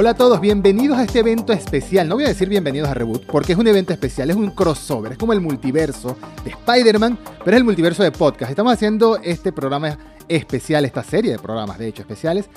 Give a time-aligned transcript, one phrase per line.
[0.00, 2.08] Hola a todos, bienvenidos a este evento especial.
[2.08, 5.10] No voy a decir bienvenidos a Reboot, porque es un evento especial, es un crossover,
[5.10, 8.48] es como el multiverso de Spider-Man, pero es el multiverso de podcast.
[8.48, 9.98] Estamos haciendo este programa
[10.28, 12.48] especial, esta serie de programas, de hecho, especiales.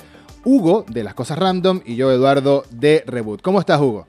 [0.44, 3.42] Hugo, de Las Cosas Random, y yo, Eduardo, de Reboot.
[3.42, 4.06] ¿Cómo estás, Hugo?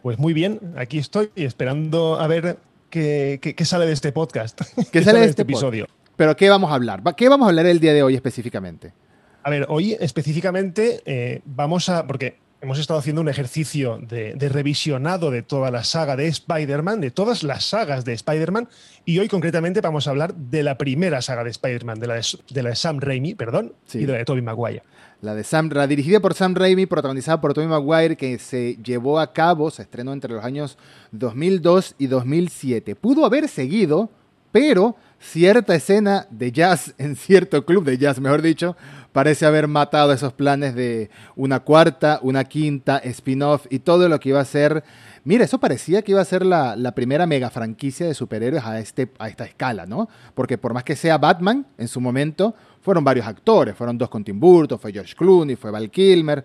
[0.00, 2.56] Pues muy bien, aquí estoy esperando a ver
[2.88, 4.62] qué, sale de este podcast.
[4.90, 5.88] ¿Qué, sale de este, este episodio?
[6.16, 7.02] Pero ¿qué vamos a hablar?
[7.16, 8.94] ¿Qué vamos a hablar el día de hoy específicamente?
[9.42, 12.04] A ver, hoy específicamente eh, vamos a.
[12.04, 17.12] Porque hemos estado haciendo un ejercicio de, revisionado de toda la saga de Spider-Man, de
[17.12, 18.68] todas las sagas de Spider-Man,
[19.04, 22.74] y hoy concretamente vamos a hablar de la primera saga de Spider-Man, de, la de,
[22.74, 24.82] Sam Raimi, perdón, y de la de Tobey Maguire.
[25.22, 29.20] La de Sam, la dirigida por Sam Raimi, protagonizada por Tobey Maguire, que se llevó
[29.20, 30.76] a cabo, se estrenó entre los años
[31.12, 32.96] 2002 y 2007.
[32.96, 34.10] Pudo haber seguido,
[34.56, 38.74] pero cierta escena de jazz en cierto club de jazz, mejor dicho,
[39.12, 44.30] parece haber matado esos planes de una cuarta, una quinta, spin-off y todo lo que
[44.30, 44.82] iba a ser.
[45.24, 49.10] Mira, eso parecía que iba a ser la, primera mega franquicia de superhéroes a, este,
[49.18, 50.08] a esta escala, ¿no?
[50.34, 53.76] Porque por más que sea Batman, en su momento, fueron varios actores.
[53.76, 56.42] Fueron dos con Tim Burton, fue George Clooney, fue Val Kilmer.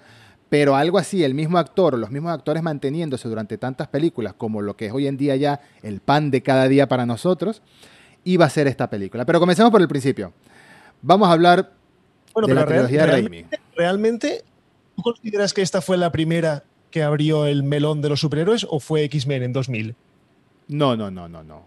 [0.51, 4.75] Pero algo así, el mismo actor, los mismos actores manteniéndose durante tantas películas como lo
[4.75, 7.61] que es hoy en día ya el pan de cada día para nosotros,
[8.23, 9.25] iba a ser esta película.
[9.25, 10.33] Pero comencemos por el principio.
[11.01, 11.71] Vamos a hablar
[12.33, 14.43] bueno, de la trilogía realmente, ¿Realmente
[14.95, 18.79] tú consideras que esta fue la primera que abrió el melón de los superhéroes o
[18.79, 19.95] fue X-Men en 2000?
[20.67, 21.63] No, no, no, no, no.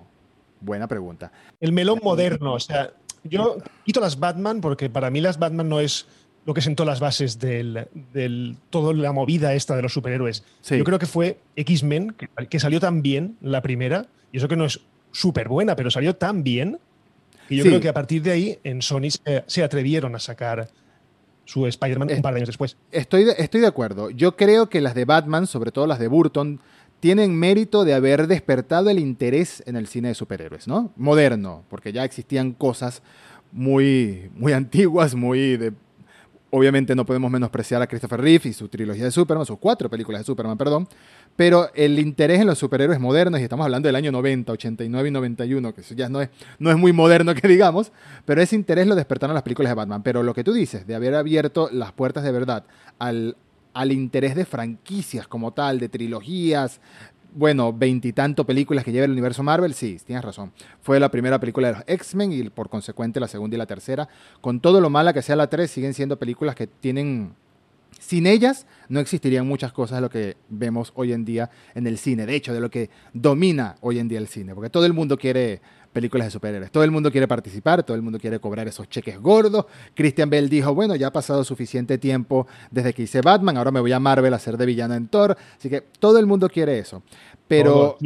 [0.60, 1.32] Buena pregunta.
[1.60, 2.92] El melón moderno, o sea,
[3.24, 6.06] yo quito las Batman porque para mí las Batman no es
[6.46, 10.44] lo que sentó las bases del, del toda la movida esta de los superhéroes.
[10.68, 12.14] Yo creo que fue X-Men,
[12.48, 14.80] que, salió tan bien la primera, y eso que no es
[15.14, 16.78] súper buena, pero salió tan bien
[17.48, 19.10] y yo creo que a partir de ahí en Sony
[19.46, 20.68] se, atrevieron a sacar
[21.44, 22.76] su Spider-Man un par de años después.
[22.90, 24.10] Estoy de, estoy de acuerdo.
[24.10, 26.60] Yo creo que las de Batman, sobre todo las de Burton,
[27.00, 30.90] tienen mérito de haber despertado el interés en el cine de superhéroes, ¿no?
[30.96, 33.02] Moderno, porque ya existían cosas
[33.52, 35.72] muy, muy antiguas, muy de
[36.56, 40.20] Obviamente no podemos menospreciar a Christopher Reeve y su trilogía de Superman, sus cuatro películas
[40.20, 40.86] de Superman, perdón.
[41.34, 45.10] Pero el interés en los superhéroes modernos, y estamos hablando del año 90, 89 y
[45.10, 46.28] 91, que eso ya no es,
[46.60, 47.90] no es muy moderno que digamos,
[48.24, 50.04] pero ese interés lo despertaron las películas de Batman.
[50.04, 52.62] Pero lo que tú dices, de haber abierto las puertas de verdad
[53.00, 53.36] al,
[53.72, 56.80] al interés de franquicias como tal, de trilogías,
[57.34, 60.52] bueno, veintitanto películas que lleva el universo Marvel, sí, tienes razón.
[60.80, 64.08] Fue la primera película de los X-Men y por consecuente la segunda y la tercera.
[64.40, 67.34] Con todo lo mala que sea la tres, siguen siendo películas que tienen...
[67.98, 71.96] Sin ellas no existirían muchas cosas de lo que vemos hoy en día en el
[71.96, 72.26] cine.
[72.26, 74.54] De hecho, de lo que domina hoy en día el cine.
[74.54, 75.62] Porque todo el mundo quiere
[75.94, 76.70] películas de superhéroes.
[76.70, 79.64] Todo el mundo quiere participar, todo el mundo quiere cobrar esos cheques gordos.
[79.94, 83.80] Christian Bell dijo, bueno, ya ha pasado suficiente tiempo desde que hice Batman, ahora me
[83.80, 85.36] voy a Marvel a ser de villano en Thor.
[85.56, 87.02] Así que todo el mundo quiere eso.
[87.48, 87.96] Pero...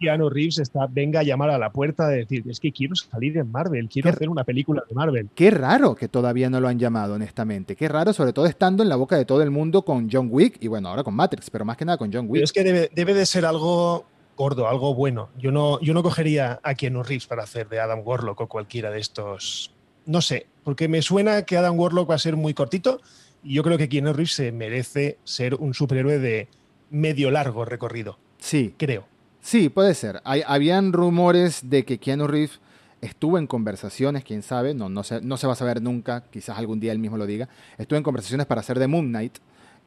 [0.00, 3.36] Keanu, Reeves está, venga a llamar a la puerta de decir, es que quiero salir
[3.36, 5.28] en Marvel, quiero hacer una película de Marvel.
[5.34, 7.76] Qué raro que todavía no lo han llamado, honestamente.
[7.76, 10.56] Qué raro, sobre todo estando en la boca de todo el mundo con John Wick
[10.60, 12.42] y bueno, ahora con Matrix, pero más que nada con John Wick.
[12.42, 14.06] es que debe, debe de ser algo
[14.40, 15.28] gordo, algo bueno.
[15.38, 18.90] Yo no, yo no cogería a Keanu Reeves para hacer de Adam Warlock o cualquiera
[18.90, 19.74] de estos.
[20.06, 23.02] No sé, porque me suena que Adam Warlock va a ser muy cortito
[23.44, 26.48] y yo creo que Keanu Reeves se merece ser un superhéroe de
[26.88, 28.18] medio largo recorrido.
[28.38, 28.74] Sí.
[28.78, 29.04] Creo.
[29.42, 30.22] Sí, puede ser.
[30.24, 32.60] Hay, habían rumores de que Keanu Reeves
[33.02, 36.56] estuvo en conversaciones, quién sabe, no, no, se, no se va a saber nunca, quizás
[36.56, 39.36] algún día él mismo lo diga, estuvo en conversaciones para hacer de Moon Knight,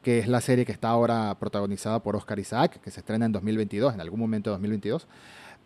[0.04, 3.32] que es la serie que está ahora protagonizada por Oscar Isaac, que se estrena en
[3.32, 5.08] 2022, en algún momento de 2022.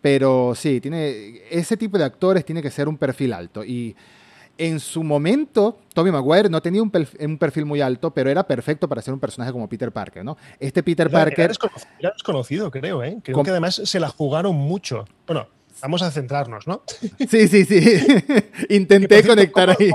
[0.00, 3.64] Pero sí, tiene, ese tipo de actores tiene que ser un perfil alto.
[3.64, 3.96] Y
[4.56, 9.02] en su momento, Tobey Maguire no tenía un perfil, muy alto, pero era perfecto para
[9.02, 10.36] ser un personaje como Peter Parker, ¿no?
[10.60, 11.50] Este Peter Parker...
[11.98, 13.18] Era desconocido, creo, ¿eh?
[13.22, 15.04] Creo que además se la jugaron mucho.
[15.26, 15.48] Bueno,
[15.82, 16.82] vamos a centrarnos, ¿no?
[17.28, 18.00] Sí, sí, sí.
[18.70, 19.90] Intenté conectar ahí.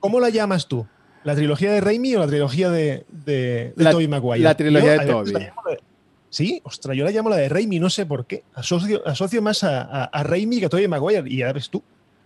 [0.00, 0.86] ¿Cómo la llamas tú?
[1.24, 4.44] ¿La trilogía de Raimi o la trilogía de, de, Tobey Maguire?
[4.44, 5.34] La trilogía de Tobey.
[6.28, 8.44] Sí, ostras, yo la llamo la de Raimi, no sé por qué.
[8.54, 11.22] Asocio, asocio más a, a, Raimi que a Tobey Maguire.
[11.26, 11.82] Y ya ves tú,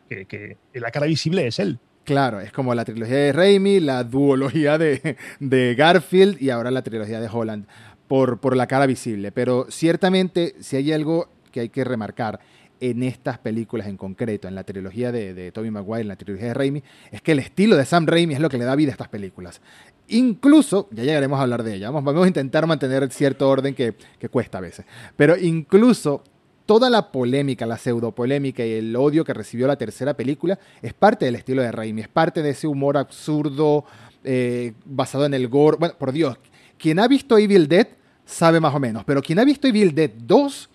[0.09, 1.79] que, la cara visible es él.
[2.05, 6.83] Claro, es como la trilogía de Raimi, la duología de, de Garfield y ahora la
[6.83, 7.67] trilogía de Holland,
[8.09, 9.31] por, por la cara visible.
[9.31, 12.41] Pero ciertamente, si hay algo que hay que remarcar,
[12.81, 16.49] en estas películas en concreto, en la trilogía de, de Tobey Maguire, en la trilogía
[16.49, 18.91] de Raimi, es que el estilo de Sam Raimi es lo que le da vida
[18.91, 19.61] a estas películas.
[20.09, 23.95] Incluso, ya llegaremos a hablar de ella, vamos, a intentar mantener cierto orden que,
[24.31, 24.87] cuesta a veces,
[25.17, 26.23] pero incluso
[26.65, 31.25] toda la polémica, la pseudopolémica y el odio que recibió la tercera película es parte
[31.25, 33.85] del estilo de Raimi, es parte de ese humor absurdo
[34.25, 35.77] eh, basado en el gore.
[35.79, 36.39] Bueno, por Dios,
[36.79, 37.89] quien ha visto Evil Dead
[38.25, 40.71] sabe más o menos, pero quien ha visto Evil Dead 2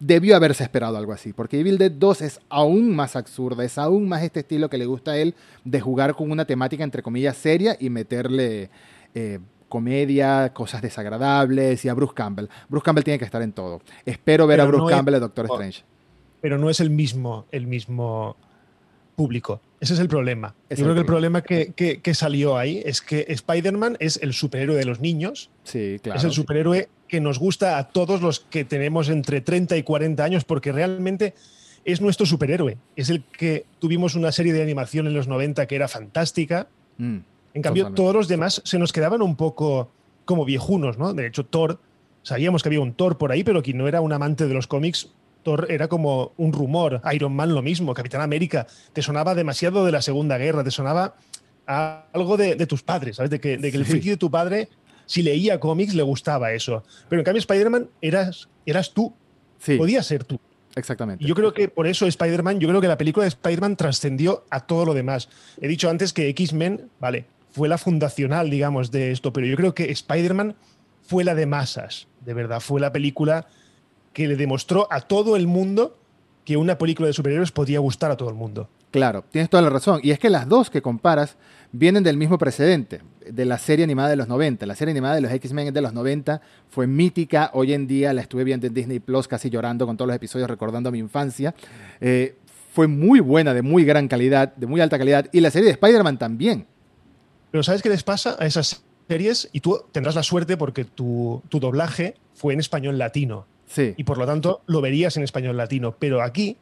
[0.00, 4.08] debió haberse esperado algo así, porque Evil Dead 2 es aún más absurda, es aún
[4.08, 5.34] más este estilo que le gusta a él
[5.64, 8.70] de jugar con una temática entre comillas seria y meterle
[9.14, 12.46] eh, comedia, cosas desagradables y a Bruce Campbell.
[12.68, 13.82] Bruce Campbell tiene que estar en todo.
[14.04, 15.82] Espero ver a Bruce Campbell de Doctor Strange.
[16.40, 18.36] Pero no es el mismo, el mismo
[19.16, 19.60] público.
[19.80, 20.54] Ese es el problema.
[20.70, 24.76] Yo creo que el problema que, que, salió ahí es que Spider-Man es el superhéroe
[24.76, 25.50] de los niños.
[25.64, 26.18] Sí, claro.
[26.18, 30.22] Es el superhéroe que nos gusta a todos los que tenemos entre 30 y 40
[30.22, 31.34] años, porque realmente
[31.84, 32.76] es nuestro superhéroe.
[32.96, 36.68] Es el que tuvimos una serie de animación en los 90 que era fantástica.
[36.98, 37.18] Mm,
[37.54, 39.90] en cambio, todos los demás se nos quedaban un poco
[40.24, 41.14] como viejunos, ¿no?
[41.14, 41.80] De hecho, Thor,
[42.22, 44.66] sabíamos que había un Thor por ahí, pero quien no era un amante de los
[44.66, 45.10] cómics
[45.68, 47.00] era como un rumor.
[47.12, 48.66] Iron Man lo mismo, Capitán América.
[48.92, 51.14] Te sonaba demasiado de la Segunda Guerra, te sonaba
[51.66, 53.30] algo de, tus padres, ¿sabes?
[53.30, 54.68] De que, el friki de tu padre,
[55.08, 56.84] si leía cómics, le gustaba eso.
[57.08, 59.14] Pero en cambio, Spider-Man eras, eras tú.
[59.58, 59.76] Sí.
[59.76, 60.38] Podías ser tú.
[60.76, 61.24] Exactamente.
[61.24, 64.60] yo creo que por eso Spider-Man, yo creo que la película de Spider-Man trascendió a
[64.60, 65.28] todo lo demás.
[65.60, 69.74] He dicho antes que X-Men, vale, fue la fundacional, digamos, de esto, pero yo creo
[69.74, 70.54] que Spider-Man
[71.02, 73.48] fue la de masas, de verdad, fue la película
[74.12, 75.98] que le demostró a todo el mundo
[76.44, 78.68] que una película de superhéroes podía gustar a todo el mundo.
[78.90, 80.00] Claro, tienes toda la razón.
[80.02, 81.36] Y es que las dos que comparas
[81.72, 84.64] vienen del mismo precedente, de la serie animada de los 90.
[84.66, 87.50] La serie animada de los X-Men de los 90 fue mítica.
[87.52, 90.48] Hoy en día la estuve viendo en Disney Plus casi llorando con todos los episodios,
[90.48, 91.54] recordando mi infancia.
[92.00, 92.36] Eh,
[92.72, 95.28] fue muy buena, de muy gran calidad, de muy alta calidad.
[95.32, 96.66] Y la serie de Spider-Man también.
[97.50, 99.48] Pero ¿sabes qué les pasa a esas series?
[99.52, 103.46] Y tú tendrás la suerte porque tu, tu doblaje fue en español latino.
[103.76, 105.94] Y por lo tanto lo verías en español latino.
[105.98, 106.56] Pero aquí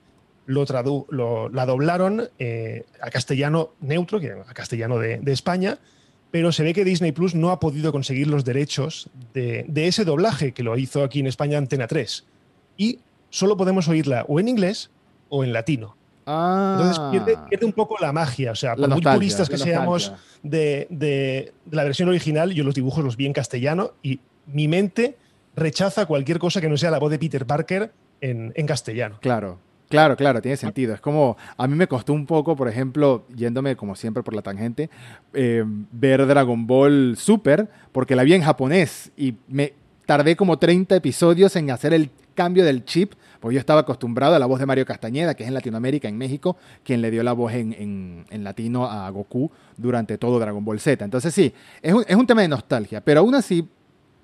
[0.46, 0.64] lo,
[1.10, 5.78] lo la doblaron eh, a castellano neutro, que a castellano de, España,
[6.30, 10.52] pero se ve que Disney Plus no ha podido conseguir los derechos de, ese doblaje
[10.52, 12.24] que lo hizo aquí en España Antena 3.
[12.76, 13.00] Y
[13.30, 14.90] solo podemos oírla o en inglés
[15.28, 15.96] o en latino.
[16.28, 17.10] Entonces ah.
[17.48, 18.50] pierde, un poco la magia.
[18.50, 20.12] O sea, por muy puristas que seamos
[20.42, 25.16] de, de, la versión original, yo los dibujos los vi en castellano y mi mente
[25.54, 29.18] rechaza cualquier cosa que no sea la voz de Peter Parker en, castellano.
[29.20, 29.58] Claro,
[29.88, 30.94] Claro, claro, tiene sentido.
[30.94, 34.42] Es como, a mí me costó un poco, por ejemplo, yéndome como siempre por la
[34.42, 34.90] tangente,
[35.32, 39.74] eh, ver Dragon Ball Super, porque la vi en japonés y me
[40.04, 44.38] tardé como 30 episodios en hacer el cambio del chip, porque yo estaba acostumbrado a
[44.38, 47.32] la voz de Mario Castañeda, que es en Latinoamérica, en México, quien le dio la
[47.32, 51.04] voz en, en, latino a Goku durante todo Dragon Ball Z.
[51.04, 53.68] Entonces sí, es un, es un tema de nostalgia, pero aún así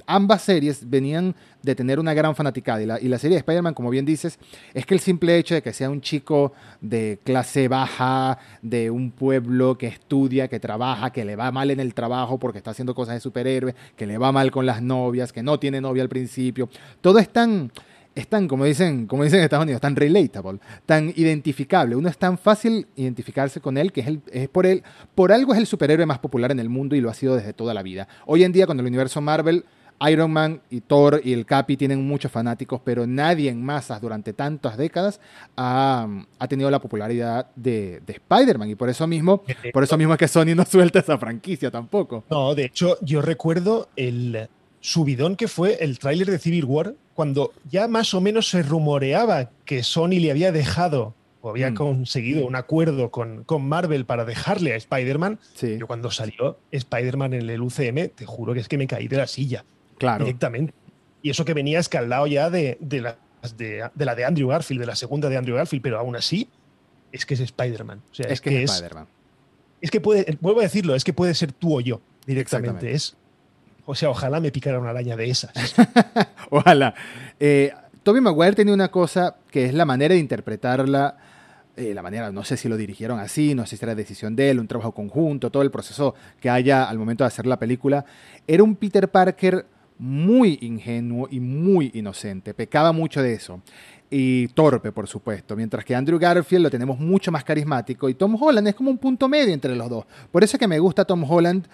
[0.06, 2.82] ambas series venían de tener una gran fanaticada.
[2.82, 4.38] Y la, y la serie de Spider-Man, como bien dices,
[4.75, 9.10] es que el simple hecho de que sea un chico de clase baja, de un
[9.10, 12.94] pueblo que estudia, que trabaja, que le va mal en el trabajo porque está haciendo
[12.94, 16.08] cosas de superhéroe, que le va mal con las novias, que no tiene novia al
[16.08, 16.69] principio,
[17.00, 17.70] todo es tan
[18.14, 21.96] es tan, como dicen, como dicen en Estados Unidos, tan relatable, tan identificable.
[21.96, 24.82] Uno es tan fácil identificarse con él que es, el, es por él,
[25.14, 27.52] por algo es el superhéroe más popular en el mundo y lo ha sido desde
[27.52, 28.08] toda la vida.
[28.26, 29.64] Hoy en día, cuando el universo Marvel
[30.10, 34.32] Iron Man y Thor y el Capi tienen muchos fanáticos, pero nadie en masas durante
[34.32, 35.20] tantas décadas
[35.56, 36.08] ha,
[36.49, 38.70] tenido la popularidad de, Spider-Man.
[38.70, 42.24] Y por eso mismo, por eso mismo es que Sony no suelta esa franquicia tampoco.
[42.31, 44.48] No, de hecho, yo recuerdo el
[44.81, 49.50] subidón que fue el tráiler de Civil War, cuando ya más o menos se rumoreaba
[49.65, 51.74] que Sony le había dejado o había mm.
[51.74, 55.38] conseguido un acuerdo con, con, Marvel para dejarle a Spider-Man.
[55.60, 59.17] Yo cuando salió Spider-Man en el UCM, te juro que es que me caí de
[59.17, 59.65] la silla.
[60.19, 60.75] Directamente.
[61.23, 63.19] Y eso que venía escaldado ya de, de, la,
[63.56, 66.49] de, la de Andrew Garfield, de la segunda de Andrew Garfield, pero aún así
[67.13, 68.03] es que es Spider-Man.
[68.11, 69.06] O sea, es, que, es, Spider-Man.
[69.81, 72.93] Es que puede, vuelvo a decirlo, es que puede ser tú o yo directamente.
[72.93, 73.17] Es,
[73.85, 75.53] o sea, ojalá me picara una araña de esas.
[76.51, 76.94] ojalá.
[77.39, 81.17] Eh, Toby Maguire tenía una cosa que es la manera de interpretarla.
[81.77, 84.51] Eh, la manera, no sé si lo dirigieron así, no sé si era decisión de
[84.51, 88.05] él, un trabajo conjunto, todo el proceso que haya al momento de hacer la película.
[88.47, 89.65] Era un Peter Parker
[90.03, 92.55] muy ingenuo y muy inocente.
[92.55, 93.63] Pecaba mucho de eso.
[94.11, 95.55] Y torpe, por supuesto.
[95.55, 98.09] Mientras que Andrew Garfield lo tenemos mucho más carismático.
[98.09, 100.05] Y Tom Holland es como un punto medio entre los dos.
[100.32, 101.69] Por eso es que me gusta Tom Holland.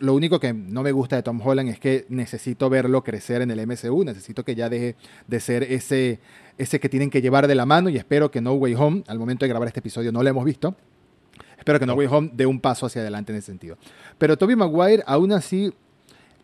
[0.00, 3.50] lo único que no me gusta de Tom Holland es que necesito verlo crecer en
[3.50, 4.04] el MCU.
[4.04, 4.94] Necesito que ya deje
[5.26, 6.20] de ser ese,
[6.56, 7.88] ese que tienen que llevar de la mano.
[7.88, 10.44] Y espero que No Way Home, al momento de grabar este episodio, no lo hemos
[10.44, 10.76] visto.
[11.58, 13.76] Espero que No Way Home dé un paso hacia adelante en ese sentido.
[14.18, 15.72] Pero Tobey Maguire, aún así,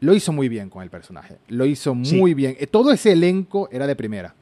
[0.01, 1.37] lo hizo muy bien con el personaje.
[1.49, 2.57] Lo hizo muy bien.
[2.59, 4.35] Eh, todo ese elenco era de primera.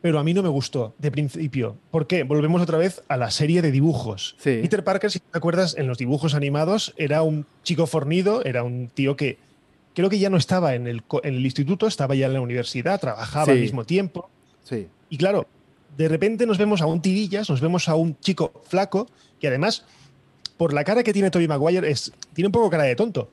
[0.00, 1.76] Pero a mí no me gustó de principio.
[1.90, 2.22] ¿Por qué?
[2.22, 4.36] Volvemos otra vez a la serie de dibujos.
[4.42, 8.88] Peter Parker, si te acuerdas, en los dibujos animados era un chico fornido, era un
[8.88, 9.38] tío que
[9.94, 13.00] creo que ya no estaba en el, en el instituto, estaba ya en la universidad,
[13.00, 14.30] trabajaba al mismo tiempo.
[14.62, 14.86] Sí.
[15.08, 15.48] Y claro,
[15.96, 19.08] de repente nos vemos a un tirillas, nos vemos a un chico flaco,
[19.40, 19.84] que además,
[20.56, 23.30] por la cara que tiene Tobey Maguire, es, tiene un poco cara de tonto.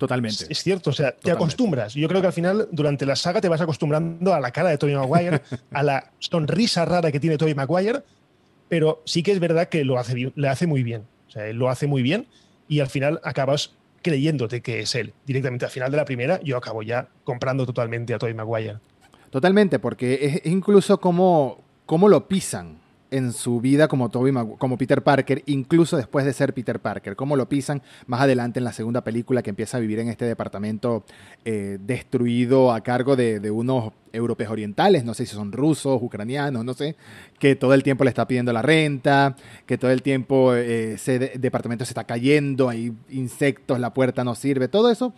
[0.00, 0.46] Totalmente.
[0.48, 1.92] Es, cierto, o sea, te acostumbras.
[1.92, 4.78] Yo creo que al final, durante la saga, te vas acostumbrando a la cara de
[4.78, 5.42] Tobey Maguire,
[5.72, 8.00] a la sonrisa rara que tiene Tobey Maguire,
[8.70, 11.04] pero sí que es verdad que lo hace, le hace muy bien.
[11.28, 12.28] O sea, él lo hace muy bien
[12.66, 15.12] y al final acabas creyéndote que es él.
[15.26, 18.78] Directamente al final de la primera, yo acabo ya comprando totalmente a Tobey Maguire.
[19.28, 22.78] Totalmente, porque es incluso como, como lo pisan
[23.10, 27.16] en su vida como, Toby como Peter Parker, incluso después de ser Peter Parker.
[27.16, 30.24] Cómo lo pisan más adelante en la segunda película que empieza a vivir en este
[30.24, 31.04] departamento
[31.44, 36.74] eh, destruido a cargo de, unos europeos orientales, no sé si son rusos, ucranianos, no
[36.74, 36.96] sé,
[37.38, 39.36] que todo el tiempo le está pidiendo la renta,
[39.66, 44.34] que todo el tiempo eh, ese departamento se está cayendo, hay insectos, la puerta no
[44.34, 45.14] sirve, todo eso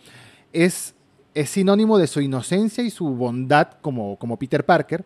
[0.51, 0.95] es,
[1.33, 5.05] es sinónimo de su inocencia y su bondad como, como Peter Parker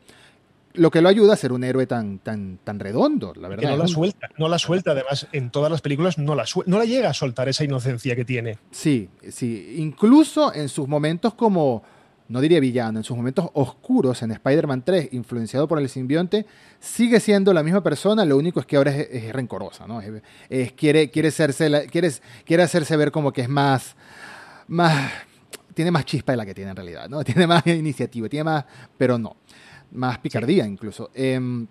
[0.78, 3.64] lo que lo ayuda a ser un héroe tan, tan, tan redondo, la verdad.
[3.64, 6.78] Que no la suelta, no la suelta, además, en todas las películas no la, no
[6.78, 8.58] la llega a soltar esa inocencia que tiene.
[8.72, 9.76] Sí, sí.
[9.78, 11.84] Incluso en sus momentos como,
[12.30, 16.46] no diría villano, en sus momentos oscuros en Spider-Man 3, influenciado por el simbionte,
[16.80, 20.02] sigue siendo la misma persona, lo único es que ahora es, rencorosa, ¿no?
[20.50, 22.12] Es, quiere, quiere, hacerse quiere,
[22.46, 23.96] quiere hacerse ver como que es más,
[24.68, 25.12] más,
[25.74, 27.24] tiene más chispa de la que tiene en realidad, ¿no?
[27.26, 28.66] Tiene más iniciativa, tiene más,
[28.98, 29.38] pero no
[29.92, 31.10] más picardía incluso.
[31.14, 31.68] Em,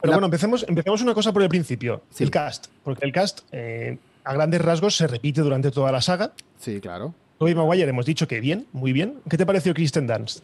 [0.00, 3.98] Pero bueno, empecemos, empecemos una cosa por el principio, el cast, porque el cast eh,
[4.24, 6.32] a grandes rasgos se repite durante toda la saga.
[6.58, 7.14] Sí, claro.
[7.38, 9.20] Tobey Maguire hemos dicho que bien, muy bien.
[9.28, 10.42] ¿Qué te pareció Kristen Dunst?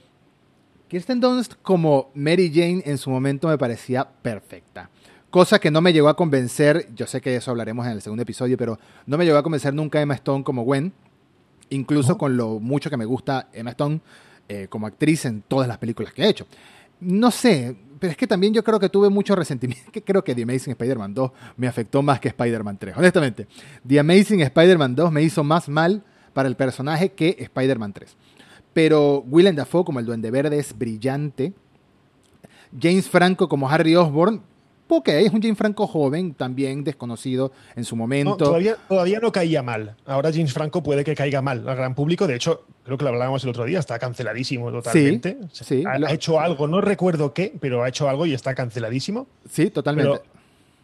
[0.89, 4.91] Kristen Dunst como Mary Jane en su momento me parecía perfecta.
[5.31, 8.03] Cosa que no me llegó a convencer, yo sé que de eso hablaremos en el
[8.03, 10.93] segundo episodio, pero no me llegó a convencer nunca Emma Stone como Gwen,
[11.71, 14.01] incluso con lo mucho que me gusta Emma Stone
[14.47, 16.47] eh, como actriz en todas las películas que ha hecho
[17.03, 19.91] no sé, pero es que también yo creo que tuve mucho resentimiento.
[19.93, 22.97] Que creo que The Amazing Spider-Man 2 me afectó más que Spider-Man 3.
[22.97, 23.47] Honestamente,
[23.87, 28.17] The Amazing Spider-Man 2 me hizo más mal para el personaje que Spider-Man 3.
[28.73, 31.53] Pero Willem Dafoe como el Duende Verde es brillante.
[32.81, 34.43] James Franco como Harry Osborn
[34.89, 38.37] Ok, es un James Franco joven, también desconocido en su momento.
[38.37, 39.97] todavía, todavía no caía mal.
[40.05, 42.27] Ahora James Franco puede que caiga mal al gran público.
[42.27, 45.39] De hecho, creo que lo hablábamos el otro día, está canceladísimo totalmente.
[45.53, 49.27] Sí, ha, hecho algo, no recuerdo qué, pero ha hecho algo y está canceladísimo.
[49.51, 50.21] Sí, totalmente.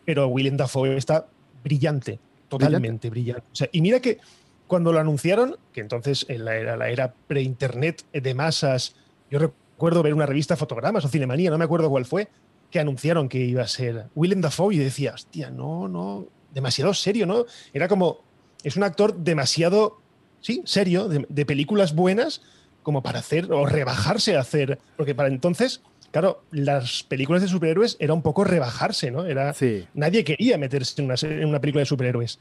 [0.05, 1.27] Pero, William Dafoe está
[1.63, 3.69] brillante, totalmente brillante.
[3.73, 4.19] y mira que
[4.67, 8.95] cuando lo anunciaron, que entonces en la era, la era pre-internet de masas,
[9.31, 12.29] yo recuerdo ver una revista Fotogramas o Cinemanía, no me acuerdo cuál fue,
[12.71, 17.27] que anunciaron que iba a ser Willem Dafoe y decía, hostia, no, no, demasiado serio,
[17.27, 17.47] ¿no?
[17.73, 18.21] Era como,
[18.63, 20.01] es un actor demasiado,
[20.41, 22.43] sí, serio, de, películas buenas,
[22.83, 27.97] como para hacer, o rebajarse a hacer, porque para entonces, claro, las películas de superhéroes
[28.01, 29.27] era un poco rebajarse, ¿no?
[29.27, 29.55] Era,
[29.95, 32.39] Nadie quería meterse en una, en una película de superhéroes.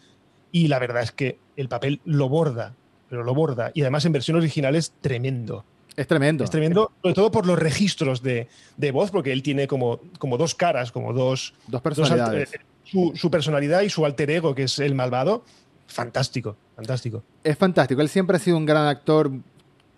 [0.52, 2.74] Y la verdad es que el papel lo borda,
[3.10, 3.72] pero lo borda.
[3.74, 5.66] Y además en versión original es tremendo.
[5.98, 6.44] Es tremendo.
[6.44, 8.48] Es tremendo, sobre todo por los registros de,
[8.94, 12.54] voz, porque él tiene como, como dos caras, como dos, dos personalidades.
[12.54, 15.44] Eh, su, personalidad y su alter ego, que es el malvado,
[15.88, 17.24] fantástico, fantástico.
[17.44, 18.00] Es fantástico.
[18.02, 19.32] Él siempre ha sido un gran actor.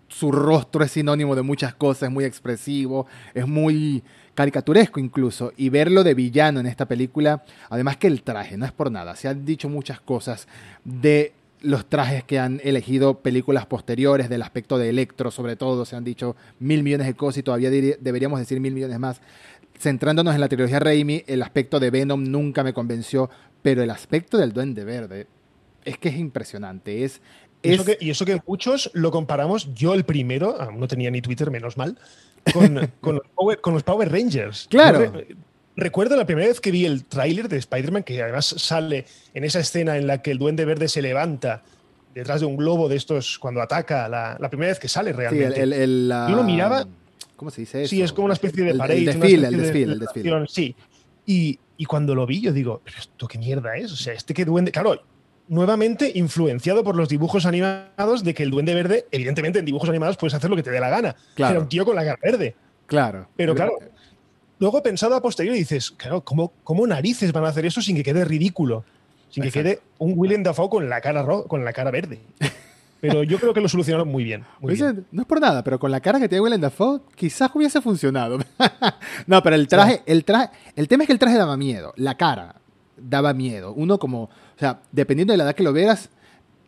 [0.08, 4.02] Su rostro es sinónimo de muchas cosas, es muy expresivo, es muy
[4.34, 5.52] caricaturesco incluso.
[5.58, 9.14] Y verlo de villano en esta película, además que el traje, no es por nada,
[9.16, 10.48] se han dicho muchas cosas
[10.82, 15.96] de los trajes que han elegido películas posteriores, del aspecto de Electro sobre todo, se
[15.96, 19.20] han dicho mil millones de cosas y todavía deberíamos decir mil millones más.
[19.78, 23.30] Centrándonos en la trilogía Raimi, el aspecto de Venom nunca me convenció,
[23.62, 25.26] pero el aspecto del Duende Verde
[25.84, 27.04] es que es impresionante.
[27.04, 27.20] Es,
[27.62, 31.98] Y, eso que, muchos lo comparamos, yo el primero, no tenía ni Twitter, menos mal,
[32.52, 34.66] con, los, Power, Rangers.
[34.70, 35.12] Claro
[35.76, 39.60] recuerdo la primera vez que vi el tráiler de Spider-Man, que además sale en esa
[39.60, 41.62] escena en la que el duende verde se levanta
[42.14, 45.54] detrás de un globo de estos cuando ataca, la, primera vez que sale realmente.
[45.54, 46.86] Sí, el, Yo lo miraba.
[47.36, 47.90] ¿Cómo se dice eso?
[47.90, 48.96] Sí, es como una especie de pared.
[48.96, 50.46] El, desfile, el desfile, el desfile.
[50.48, 50.76] Sí.
[51.24, 53.92] Y, y, cuando lo vi, yo digo, ¿pero esto qué mierda es?
[53.92, 54.72] O sea, este que duende.
[54.72, 55.00] Claro,
[55.48, 60.16] nuevamente influenciado por los dibujos animados de que el duende verde, evidentemente en dibujos animados
[60.16, 61.16] puedes hacer lo que te dé la gana.
[61.34, 61.52] Claro.
[61.52, 62.54] Era un tío con la cara verde.
[62.86, 63.28] Claro.
[63.36, 63.78] Pero claro,
[64.60, 68.04] luego pensado a posteriori dices, claro, ¿cómo, ¿cómo, narices van a hacer eso sin que
[68.04, 68.84] quede ridículo?
[69.30, 72.20] Sin que quede un Willem Dafoe con la cara, con la cara verde.
[73.00, 74.44] Pero yo creo que lo solucionaron muy bien.
[74.60, 77.80] Pues no es por nada, pero con la cara que tiene Willem Dafoe, quizás hubiese
[77.80, 78.38] funcionado.
[79.26, 81.94] no, pero el traje, el traje, el tema es que el traje daba miedo.
[81.96, 82.56] La cara
[82.98, 83.72] daba miedo.
[83.72, 86.10] Uno como, o sea, dependiendo de la edad que lo veas,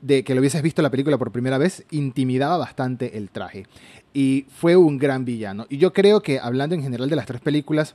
[0.01, 3.67] de que lo hubieses visto la película por primera vez, intimidaba bastante el traje.
[4.15, 5.67] Y fue un gran villano.
[5.69, 7.95] Y yo creo que, hablando en general de las tres películas,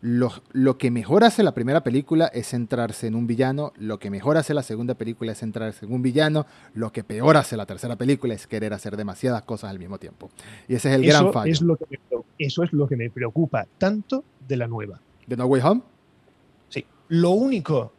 [0.00, 4.10] lo, lo, que mejor hace la primera película es centrarse en un villano, lo que
[4.10, 6.44] mejor hace la segunda película es centrarse en un villano,
[6.74, 10.28] lo que peor hace la tercera película es querer hacer demasiadas cosas al mismo tiempo.
[10.66, 11.52] Y ese es el gran fallo.
[11.52, 11.84] Es lo que
[12.38, 15.00] eso es lo que me preocupa tanto de la nueva.
[15.26, 15.82] ¿De No Way Home?
[16.68, 16.84] Sí.
[17.08, 17.92] Lo único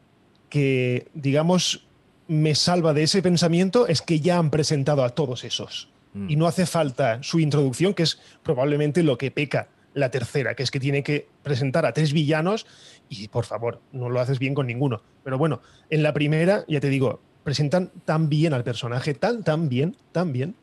[0.49, 1.87] que, digamos,
[2.27, 5.89] me salva de ese pensamiento es que ya han presentado a todos esos.
[6.13, 6.29] Mm.
[6.29, 10.63] Y no hace falta su introducción, que es probablemente lo que peca la tercera, que
[10.63, 12.65] es que tiene que presentar a tres villanos
[13.09, 15.01] y por favor, no lo haces bien con ninguno.
[15.23, 19.69] Pero bueno, en la primera, ya te digo, presentan tan bien al personaje, tan, tan
[19.69, 20.55] bien, tan bien,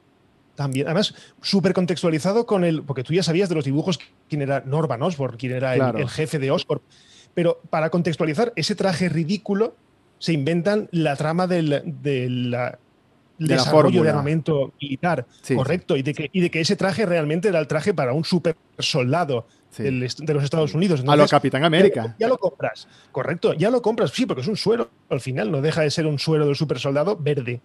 [0.54, 0.86] tan bien.
[0.86, 5.02] Además, súper contextualizado con el, porque tú ya sabías de los dibujos quién era Norman
[5.02, 6.82] Osborn, quién era el, jefe de Osborn.
[7.34, 9.76] Pero para contextualizar ese traje ridículo,
[10.18, 12.78] se inventan la trama del, de la
[13.48, 17.58] desarrollo de armamento militar, correcto, Y, de que, y de que ese traje realmente era
[17.58, 19.46] el traje para un super soldado
[19.78, 19.90] de
[20.34, 21.02] los Estados Unidos.
[21.06, 22.14] a lo Capitán América.
[22.18, 25.60] Ya, lo compras, correcto, ya lo compras, sí, porque es un suero, al final no
[25.60, 27.60] deja de ser un suero del super soldado verde.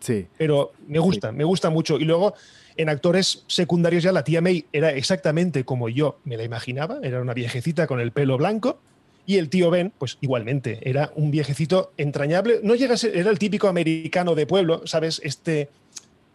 [0.00, 0.26] Sí.
[0.36, 1.98] Pero me gusta, me gusta mucho.
[1.98, 2.34] Y luego
[2.76, 7.20] en actores secundarios ya la tía May era exactamente como yo me la imaginaba, era
[7.20, 8.80] una viejecita con el pelo blanco
[9.26, 12.60] y el tío Ben, pues igualmente, era un viejecito entrañable.
[12.62, 15.20] No llega a ser, era el típico americano de pueblo, ¿sabes?
[15.24, 15.68] Este,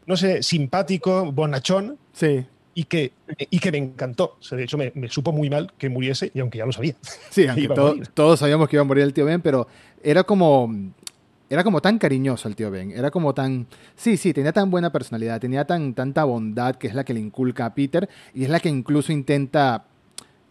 [0.05, 1.98] no sé, simpático, bonachón.
[2.12, 2.45] Sí.
[2.74, 3.13] Y que,
[3.50, 4.38] y que me encantó.
[4.51, 6.95] de hecho, me, supo muy mal que muriese, y aunque ya lo sabía.
[7.29, 7.69] Sí, aunque
[8.13, 9.67] todos sabíamos que iba a morir el tío Ben, pero
[10.03, 10.74] era como.
[11.50, 12.91] Era como tan cariñoso el tío Ben.
[12.91, 13.67] Era como tan.
[13.95, 17.19] Sí, sí, tenía tan buena personalidad, tenía tan, tanta bondad que es la que le
[17.19, 19.86] inculca a Peter y es la que incluso intenta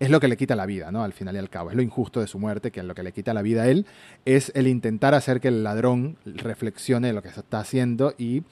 [0.00, 1.04] es lo que le quita la vida, ¿no?
[1.04, 1.71] Al final y al cabo.
[1.71, 3.87] Es lo injusto de su muerte, que lo que le quita la vida a él,
[4.25, 8.42] es el intentar hacer que el ladrón reflexione lo que se está haciendo y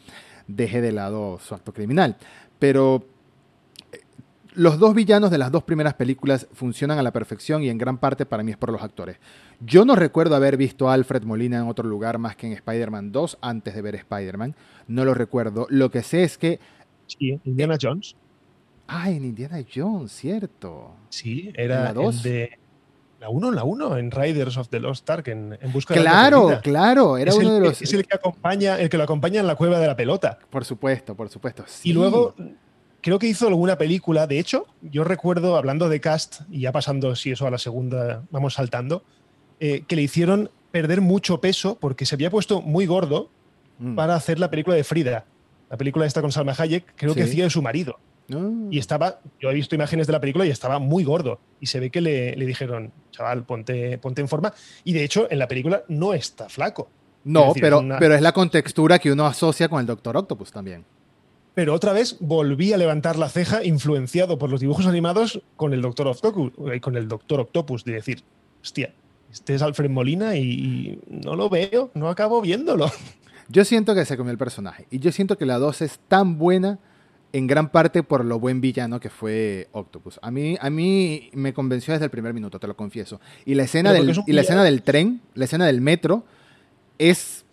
[0.47, 2.19] deje de lado su acto criminal.
[2.59, 3.07] Pero
[3.93, 4.01] eh,
[4.53, 7.97] los dos villanos de las dos primeras películas funcionan a la perfección y en gran
[7.97, 9.17] parte para mí es por los actores.
[9.59, 13.11] Yo no recuerdo haber visto a Alfred Molina en otro lugar más que en Spider-Man
[13.11, 14.55] 2 antes de ver Spider-Man.
[14.87, 15.67] No lo recuerdo.
[15.71, 16.61] Lo que sé es que...
[17.07, 18.17] Sí, Indiana Jones.
[18.89, 20.95] Ah, en Indiana Jones, cierto.
[21.11, 22.59] Sí, era la el de
[23.21, 26.55] la 1, la 1, en Riders of the Lost Ark, en, en busca claro, de
[26.55, 27.83] la Claro, era uno de los.
[27.83, 30.39] Es el que acompaña, el que lo acompaña en la cueva de la pelota.
[30.49, 31.67] Por supuesto, por supuesto.
[31.83, 32.35] Y luego
[33.03, 34.27] creo que hizo alguna película.
[34.27, 38.23] De hecho, yo recuerdo, hablando de cast, y ya pasando, si eso a la segunda,
[38.31, 39.03] vamos saltando,
[39.61, 43.31] eh, que le hicieron perder mucho peso porque se había puesto muy gordo
[43.81, 43.97] mm.
[43.97, 45.27] para hacer la película de Frida.
[45.69, 47.99] La película esta con Salma Hayek, creo que hacía de su marido.
[48.71, 51.41] Y estaba, yo he visto imágenes de la película y estaba muy gordo.
[51.61, 54.53] Y se ve que le, dijeron, chaval, ponte, ponte en forma.
[54.85, 56.91] Y de hecho, en la película no está flaco.
[57.25, 60.85] No, pero, es pero es la contextura que uno asocia con el Doctor Octopus también.
[61.55, 65.83] Pero otra vez volví a levantar la ceja, influenciado por los dibujos animados con el
[65.83, 68.23] Doctor Octopus, eh, con el Doctor Octopus, de decir,
[68.63, 68.93] hostia,
[69.33, 72.91] este es Alfred Molina y no lo veo, no acabo viéndolo.
[73.49, 74.87] Yo siento que se comió el personaje.
[74.91, 76.79] Y yo siento que la 2 es tan buena
[77.33, 80.19] en gran parte por lo buen villano que fue Octopus.
[80.23, 83.21] A mí, a mí me convenció desde el primer minuto, te lo confieso.
[83.45, 86.25] Y la escena, del, y la escena del tren, la escena del metro,
[86.99, 87.45] es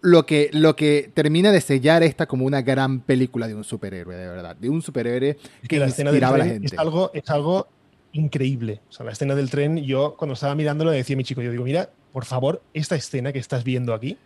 [0.00, 4.16] lo, que, lo que termina de sellar esta como una gran película de un superhéroe,
[4.16, 4.56] de verdad.
[4.56, 6.66] De un superhéroe que, la escena inspiraba a la gente.
[6.66, 7.68] Es algo, es algo
[8.12, 8.80] increíble.
[8.88, 11.40] O sea, la escena del tren, yo cuando estaba mirándolo le decía a mi chico,
[11.40, 14.18] yo digo, mira, por favor, esta escena que estás viendo aquí,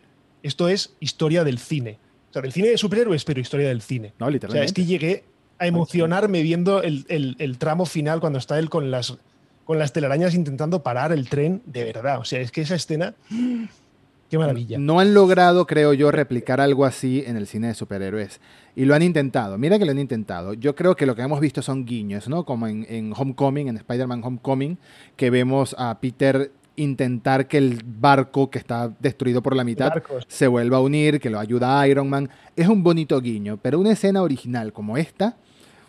[0.42, 1.99] esto es historia del cine
[2.44, 4.12] del cine de superhéroes, pero historia del cine.
[4.18, 4.59] No, literalmente.
[4.59, 5.25] O sea, es que llegué
[5.59, 9.16] a emocionarme viendo el, tramo final cuando está él con las,
[9.64, 12.18] con las telarañas intentando parar el tren, de verdad.
[12.18, 13.14] O sea, es que esa escena.
[14.29, 14.77] Qué maravilla.
[14.79, 18.40] No han logrado, creo yo, replicar algo así en el cine de superhéroes.
[18.75, 19.57] Y lo han intentado.
[19.57, 20.53] Mira que lo han intentado.
[20.53, 22.44] Yo creo que lo que hemos visto son guiños, ¿no?
[22.44, 24.79] Como en, en Homecoming, en Spider-Man Homecoming,
[25.16, 29.93] que vemos a Peter intentar que el barco que está destruido por la mitad
[30.29, 32.29] se vuelva a unir, que lo ayuda Iron Man.
[32.55, 35.37] Es un bonito guiño, pero una escena original como esta,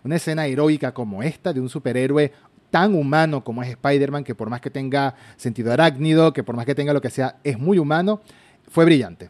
[0.03, 2.31] una escena heroica como esta de un superhéroe
[2.69, 6.65] tan humano como es Spider-Man, que por más que tenga sentido arácnido, que por más
[6.65, 8.21] que tenga lo que sea, es muy humano,
[8.69, 9.29] fue brillante.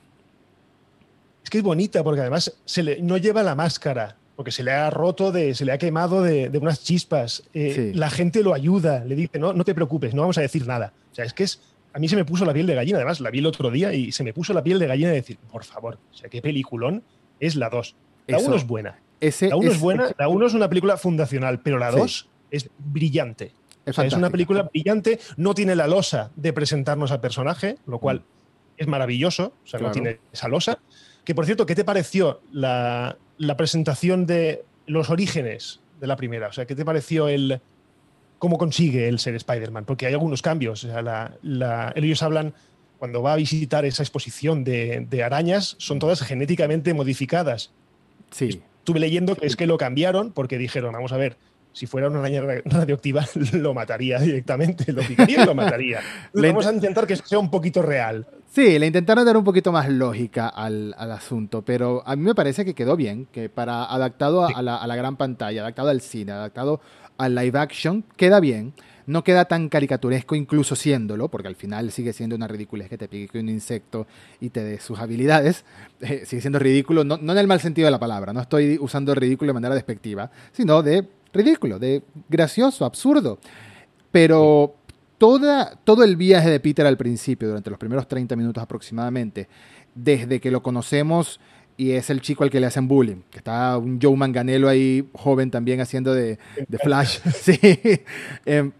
[1.44, 4.72] Es que es bonita porque además se le, no lleva la máscara porque se le
[4.72, 7.42] ha roto, de, se le ha quemado de, unas chispas.
[7.56, 10.68] Eh, la gente lo ayuda, le dice, no, no te preocupes, no vamos a decir
[10.68, 10.94] nada.
[11.18, 11.62] O sea, es que es,
[11.94, 13.92] a mí se me puso la piel de gallina, además la vi el otro día
[13.92, 16.44] y se me puso la piel de gallina de decir, por favor, o sea, qué
[16.44, 17.02] peliculón
[17.40, 17.96] es la 2.
[18.28, 19.00] La 1 es buena.
[19.20, 23.52] la 1 es, buena, la 1 es una película fundacional, pero la 2 es brillante.
[23.84, 28.20] Es, es, una película brillante, no tiene la losa de presentarnos al personaje, lo cual
[28.20, 28.24] mm.
[28.78, 30.78] es maravilloso, o sea, no tiene esa losa
[31.24, 33.18] Que por cierto, ¿qué te pareció la,
[33.58, 36.50] presentación de los orígenes de la primera?
[36.50, 37.60] O sea, ¿qué te pareció el
[38.40, 39.86] cómo consigue el ser Spider-Man?
[39.86, 40.84] Porque hay algunos cambios.
[40.84, 41.38] O sea,
[41.96, 42.54] ellos hablan,
[42.98, 47.72] cuando va a visitar esa exposición de, arañas, son todas genéticamente modificadas.
[48.32, 48.62] Sí.
[48.80, 51.38] Estuve leyendo que es que lo cambiaron porque dijeron, vamos a ver,
[51.78, 53.24] si fuera una araña radioactiva,
[53.54, 56.00] lo mataría directamente, lo picaría y lo mataría.
[56.34, 58.26] Vamos a intentar que sea un poquito real.
[58.50, 62.66] Sí, le intentaron dar un poquito más lógica al, asunto, pero a mí me parece
[62.66, 66.82] que quedó bien, que para adaptado a, la, gran pantalla, adaptado al cine, adaptado
[67.18, 68.74] al live action, queda bien.
[69.06, 73.08] No queda tan caricaturesco, incluso siéndolo, porque al final sigue siendo una ridiculez que te
[73.08, 74.06] pique un insecto
[74.42, 75.64] y te dé sus habilidades.
[76.00, 78.78] Eh, sigue siendo ridículo, no, no en el mal sentido de la palabra, no estoy
[78.80, 83.40] usando ridículo de manera despectiva, sino de ridículo, de gracioso, absurdo.
[84.12, 84.76] Pero
[85.18, 89.48] toda, todo el viaje de Peter al principio, durante los primeros 30 minutos aproximadamente,
[89.96, 91.40] desde que lo conocemos
[91.78, 95.08] y es el chico al que le hacen bullying, que está un Joe Manganelo ahí,
[95.14, 96.40] joven también haciendo de,
[96.84, 97.60] Flash, sí,
[98.46, 98.72] em,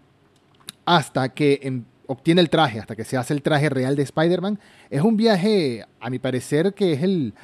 [0.84, 4.58] hasta que em, obtiene el traje, hasta que se hace el traje real de Spider-Man,
[4.90, 7.34] es un viaje, a mi parecer, que es el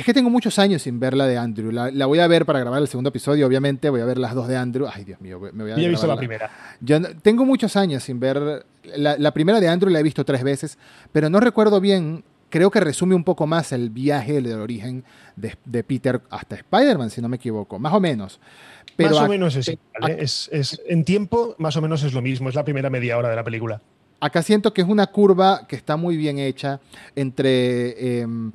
[0.00, 1.70] es que tengo muchos años sin ver la de Andrew.
[1.70, 3.90] La, voy a ver para grabar el segundo episodio, obviamente.
[3.90, 4.88] Voy a ver las dos de Andrew.
[4.90, 6.50] Ay, Dios mío, me voy a Yo he visto la primera.
[6.80, 8.64] Yo tengo muchos años sin ver.
[8.96, 10.78] La, primera de Andrew la he visto tres veces,
[11.12, 12.24] pero no recuerdo bien.
[12.50, 15.04] Creo que resume un poco más el viaje del origen
[15.36, 17.78] de, Peter hasta Spider-Man, si no me equivoco.
[17.78, 18.40] Más o menos.
[18.96, 19.70] Pero más o menos es,
[20.52, 22.48] es, En tiempo, más o menos es lo mismo.
[22.48, 23.80] Es la primera media hora de la película.
[24.20, 26.80] Acá siento que es una curva que está muy bien hecha
[27.16, 28.20] entre.
[28.20, 28.52] Em,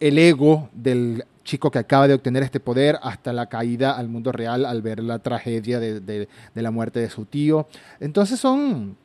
[0.00, 4.32] el ego del chico que acaba de obtener este poder hasta la caída al mundo
[4.32, 7.68] real al ver la tragedia de, la muerte de su tío.
[8.00, 8.96] Entonces son,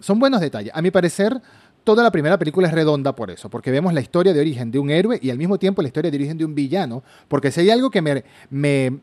[0.00, 0.72] son buenos detalles.
[0.74, 1.40] A mi parecer,
[1.84, 4.78] toda la primera película es redonda por eso, porque vemos la historia de origen de
[4.78, 7.60] un héroe y al mismo tiempo la historia de origen de un villano, porque si
[7.60, 8.98] hay algo que me, me,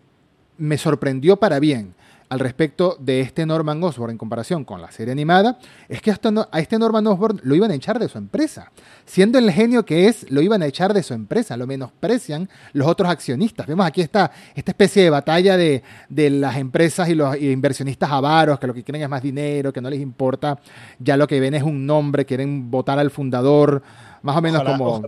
[0.58, 1.94] me sorprendió para bien
[2.36, 6.50] al respecto de este Norman Osborn en comparación con la serie animada es que hasta
[6.52, 8.74] a este Norman Osborn lo iban a echar de su empresa.
[9.06, 12.90] Siendo el genio que es, lo iban a echar de su empresa, lo menosprecian los
[12.90, 13.68] otros accionistas.
[13.68, 18.68] Vemos aquí esta, esta especie de batalla de, las empresas y los inversionistas avaros que
[18.68, 20.60] lo que quieren es más dinero, que no les importa,
[21.00, 23.82] ya lo que ven es un nombre, quieren votar al fundador,
[24.24, 25.04] más o menos como...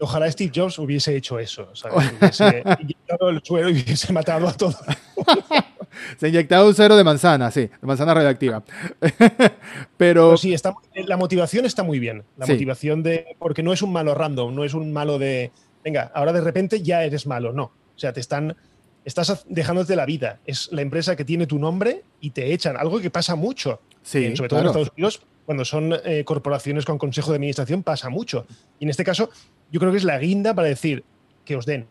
[0.00, 1.68] Ojalá Steve Jobs hubiese hecho eso,
[2.20, 4.78] Hubiese inyectado el suelo y hubiese matado a todos.
[6.16, 8.62] Se inyectaba un cero de manzana, sí, de manzana radioactiva.
[9.96, 10.36] Pero...
[10.36, 12.24] sí, está, la motivación está muy bien.
[12.36, 13.36] La motivación de.
[13.38, 15.52] Porque no es un malo random, no es un malo de.
[15.84, 17.52] Venga, ahora de repente ya eres malo.
[17.52, 17.64] No.
[17.64, 18.56] O sea, te están.
[19.04, 20.40] Estás dejándote la vida.
[20.44, 22.76] Es la empresa que tiene tu nombre y te echan.
[22.76, 23.80] Algo que pasa mucho.
[24.02, 28.10] Sí, sobre todo en Estados Unidos, cuando son eh, corporaciones con consejo de administración, pasa
[28.10, 28.46] mucho.
[28.78, 29.30] Y en este caso,
[29.70, 31.04] yo creo que es la guinda para decir
[31.44, 31.86] que os den.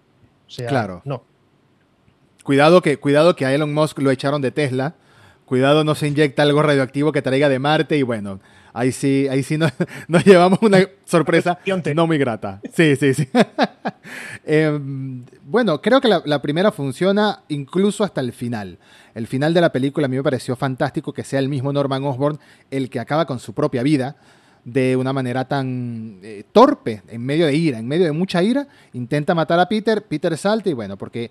[0.47, 1.01] O sea, claro.
[1.05, 1.23] no.
[2.47, 4.95] Cuidado que, cuidado que a Elon Musk lo echaron de Tesla.
[5.43, 8.39] Cuidado no se inyecta algo radioactivo que traiga de Marte y bueno,
[8.71, 9.73] ahí sí, ahí sí nos,
[10.25, 11.59] llevamos una sorpresa
[11.93, 12.61] no muy grata.
[12.73, 13.27] Sí, sí, sí.
[14.45, 18.79] Em, bueno, creo que la, la, primera funciona incluso hasta el final.
[19.13, 22.05] El final de la película a mí me pareció fantástico que sea el mismo Norman
[22.05, 22.39] Osborn
[22.71, 24.15] el que acaba con su propia vida
[24.63, 28.67] de una manera tan eh, torpe, en medio de ira, en medio de mucha ira,
[28.93, 31.29] intenta matar a Peter, Peter salta y bueno, porque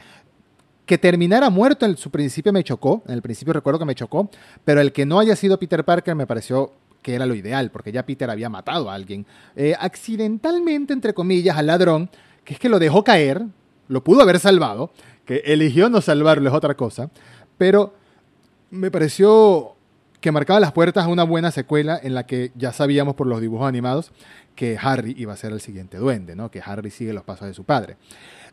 [0.86, 4.30] que terminara muerto en su principio me chocó, en el principio recuerdo que me chocó,
[4.64, 6.72] pero el que no haya sido Peter Parker me pareció
[7.02, 11.56] que era lo ideal, porque ya Peter había matado a alguien, eh, accidentalmente, entre comillas,
[11.56, 12.10] al ladrón,
[12.44, 13.44] que es que lo dejó caer,
[13.88, 14.90] lo pudo haber salvado,
[15.24, 17.10] que eligió no salvarlo es otra cosa,
[17.58, 17.94] pero
[18.70, 19.74] me pareció
[20.20, 23.40] que marcaba las puertas a una buena secuela en la que ya sabíamos por los
[23.40, 24.10] dibujos animados
[24.56, 26.50] que Harry iba a ser el siguiente duende, ¿no?
[26.50, 27.96] Que Harry sigue los pasos de su padre.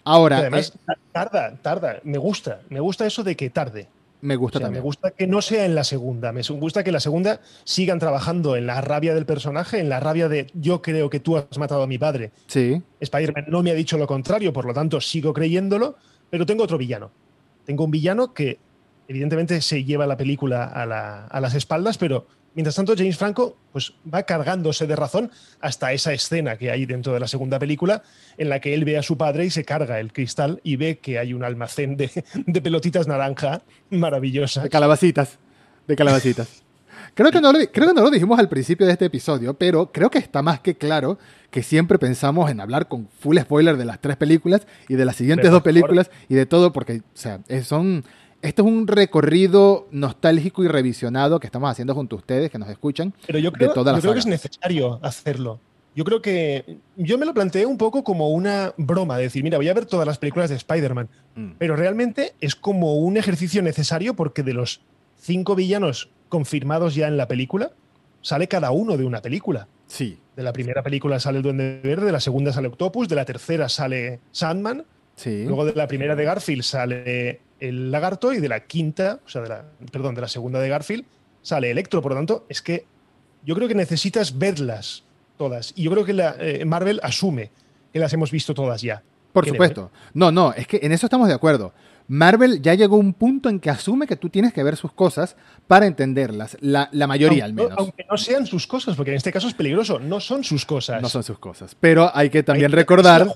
[0.04, 0.38] Ahora.
[0.38, 2.00] además, eh, tarda, tarda.
[2.04, 2.62] Me gusta.
[2.70, 3.88] Me gusta eso de que tarde.
[4.22, 4.82] Me gusta también.
[4.82, 6.32] Me gusta que no sea en la segunda.
[6.32, 10.00] Me gusta que en la segunda sigan trabajando en la rabia del personaje, en la
[10.00, 12.32] rabia de yo creo que tú has matado a mi padre.
[12.48, 12.82] Sí.
[13.02, 15.98] Spider-Man no me ha dicho lo contrario, por lo tanto sigo creyéndolo,
[16.30, 17.12] pero tengo otro villano.
[17.66, 18.60] Tengo un villano que
[19.10, 23.94] evidentemente se lleva la película a, a las espaldas, pero Mientras tanto, James Franco pues,
[24.12, 28.04] va cargándose de razón hasta esa escena que hay dentro de la segunda película,
[28.38, 31.00] en la que él ve a su padre y se carga el cristal y ve
[31.00, 32.10] que hay un almacén de,
[32.64, 34.64] pelotitas naranja maravillosas.
[34.64, 35.40] De calabacitas.
[35.88, 36.64] De calabacitas.
[37.16, 39.92] Creo que, no lo, creo que no lo dijimos al principio de este episodio, pero
[39.92, 41.20] creo que está más que claro
[41.52, 45.16] que siempre pensamos en hablar con full spoiler de las tres películas y de las
[45.16, 48.04] siguientes dos películas y de todo, porque o sea, son
[48.44, 52.70] este es un recorrido nostálgico y revisionado que estamos haciendo junto a ustedes, que nos
[52.70, 53.14] escuchan.
[53.26, 55.62] Pero yo creo, que es necesario hacerlo.
[55.96, 59.58] yo creo que yo me lo planteé un poco como una broma, de decir, mira,
[59.58, 61.52] voy a ver todas las películas de Spider-Man, mm.
[61.58, 64.82] pero realmente es como un ejercicio necesario porque de los
[65.22, 67.72] cinco villanos confirmados ya en la película,
[68.22, 69.70] sale cada uno de una película.
[69.88, 70.18] Sí.
[70.36, 73.24] De la primera película sale el Duende Verde, de la segunda sale Octopus, de la
[73.24, 74.84] tercera sale Sandman,
[75.16, 75.46] sí.
[75.46, 79.42] luego de la primera de Garfield sale el Lagarto y de la quinta, o sea,
[79.42, 81.06] de la, perdón, de la segunda de Garfield
[81.42, 82.02] sale Electro.
[82.02, 82.86] Por lo tanto, es que
[83.46, 85.04] yo creo que necesitas verlas
[85.38, 85.74] todas.
[85.76, 87.52] Y yo creo que la, eh, Marvel asume
[87.92, 89.04] que las hemos visto todas ya.
[89.32, 89.92] Por supuesto.
[90.14, 91.74] No, no, es que en eso estamos de acuerdo.
[92.08, 94.92] Marvel ya llegó a un punto en que asume que tú tienes que ver sus
[94.92, 95.36] cosas
[95.68, 97.74] para entenderlas, la, mayoría al menos.
[97.78, 101.02] Aunque no sean sus cosas, porque en este caso es peligroso, no son sus cosas.
[101.02, 101.76] No son sus cosas.
[101.80, 103.28] Pero hay que también recordar.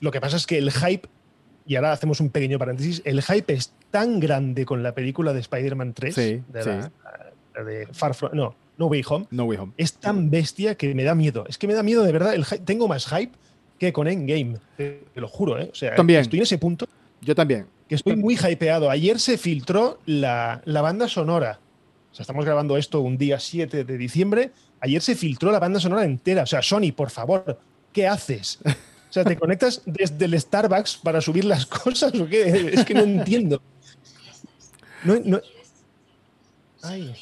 [0.00, 1.08] Lo que pasa es que el hype,
[1.66, 5.40] y ahora hacemos un pequeño paréntesis, el hype es tan grande con la película de
[5.40, 6.42] Spider-Man 3, de,
[7.64, 8.32] de Far From.
[8.34, 9.26] No, no Way Home.
[9.30, 9.72] No Way Home.
[9.76, 11.44] Es tan bestia que me da miedo.
[11.48, 12.34] Es que me da miedo, de verdad.
[12.34, 13.32] El tengo más hype
[13.78, 14.58] que con Endgame.
[14.76, 15.70] Te, lo juro, ¿eh?
[15.72, 16.20] O sea, también.
[16.20, 16.86] estoy en ese punto.
[17.20, 17.66] Yo también.
[17.88, 18.90] Que estoy muy hypeado.
[18.90, 21.60] Ayer se filtró la, la banda sonora.
[22.12, 24.50] O sea, estamos grabando esto un día 7 de diciembre.
[24.80, 26.42] Ayer se filtró la banda sonora entera.
[26.42, 27.58] O sea, Sony, por favor,
[27.92, 28.58] ¿qué haces?
[29.16, 32.72] O sea, ¿te conectas desde el Starbucks para subir las cosas o qué?
[32.74, 33.62] Es que no entiendo.
[35.04, 35.40] No, no.
[36.82, 37.14] Ay.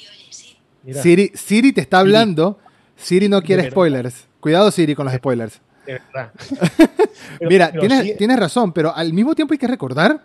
[1.00, 2.58] Siri, Siri te está hablando.
[2.96, 4.26] Siri no quiere spoilers.
[4.40, 5.60] Cuidado, Siri, con los spoilers.
[5.86, 6.32] De verdad.
[7.40, 7.70] Mira,
[8.18, 10.20] tienes, razón, pero al mismo tiempo hay que recordar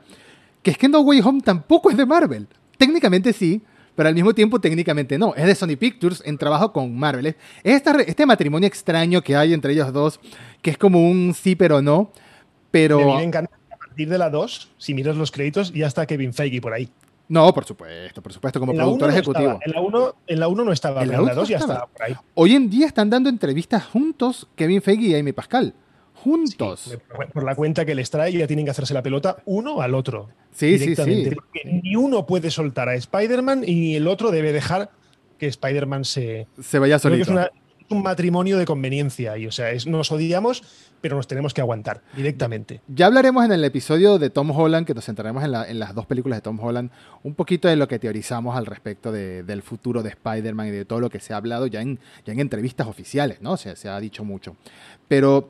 [0.64, 2.48] que es que No Way Home tampoco es de Marvel.
[2.80, 3.62] Técnicamente sí,
[4.00, 5.36] pero al mismo tiempo técnicamente no.
[5.36, 7.36] Es de Sony Pictures en trabajo con Marvel.
[7.66, 10.22] Es este matrimonio extraño que hay entre ellos dos,
[10.62, 12.10] que es como un sí pero no.
[12.72, 13.18] Pero...
[13.18, 16.72] Me a partir de la 2, si miras los créditos, ya está Kevin Feige por
[16.72, 16.90] ahí.
[17.28, 19.60] No, por supuesto, por supuesto, como productor ejecutivo.
[19.62, 22.16] en, la 1, en la 1 no estaba, en la 2 ya estaba por ahí.
[22.36, 25.74] Hoy en día están dando entrevistas juntos Kevin Feige y Amy Pascal.
[26.24, 26.98] Juntos.
[27.34, 30.30] por la cuenta que les trae, ya tienen que hacerse la pelota uno al otro.
[30.52, 31.30] Sí, sí, sí.
[31.66, 34.92] ni uno puede soltar a Spider-Man y el otro debe dejar
[35.38, 37.34] que Spider-Man se, se vaya solito
[37.90, 40.64] un matrimonio de conveniencia y, o sea, es, nos odiamos,
[41.02, 42.82] pero nos tenemos que aguantar directamente.
[42.88, 46.38] Ya hablaremos en el episodio de Tom Holland, que nos centraremos en, las dos películas
[46.38, 46.92] de Tom Holland,
[47.24, 51.00] un poquito de lo que teorizamos al respecto del futuro de Spider-Man y de todo
[51.00, 53.54] lo que se ha hablado ya en, ya en entrevistas oficiales, ¿no?
[53.54, 54.56] O sea, se ha dicho mucho.
[55.08, 55.50] Pero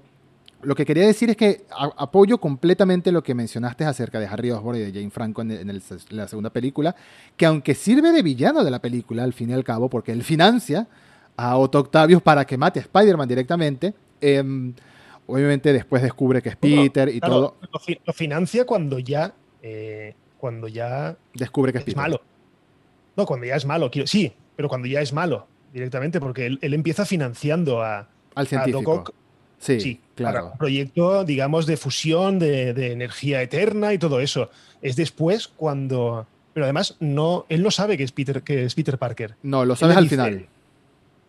[0.62, 4.78] lo que quería decir es que apoyo completamente lo que mencionaste acerca de Harry Osborn
[4.78, 6.95] y de Jane Franco en, la segunda película,
[7.38, 10.24] que aunque sirve de villano de la película, al fin y al cabo, porque él
[10.24, 10.88] financia
[11.38, 13.93] a Otto Octavius para que mate a Spider-Man directamente.
[14.19, 14.74] Em,
[15.28, 17.56] obviamente después descubre que es Peter y todo.
[18.06, 19.34] Lo, financia cuando ya.
[19.62, 21.17] Eh, cuando ya.
[21.34, 22.22] Descubre que es, malo.
[23.15, 23.89] No, cuando ya es malo.
[24.06, 28.10] sí, pero cuando ya es malo directamente, porque él, empieza financiando a.
[28.36, 29.06] Al científico.
[29.60, 30.52] Sí, claro.
[30.54, 34.50] un proyecto, digamos, de fusión, de, energía eterna y todo eso.
[34.82, 36.26] Es después cuando.
[36.54, 39.36] Pero además, no, él no sabe que es Peter, que es Peter Parker.
[39.43, 40.48] No, lo sabes al final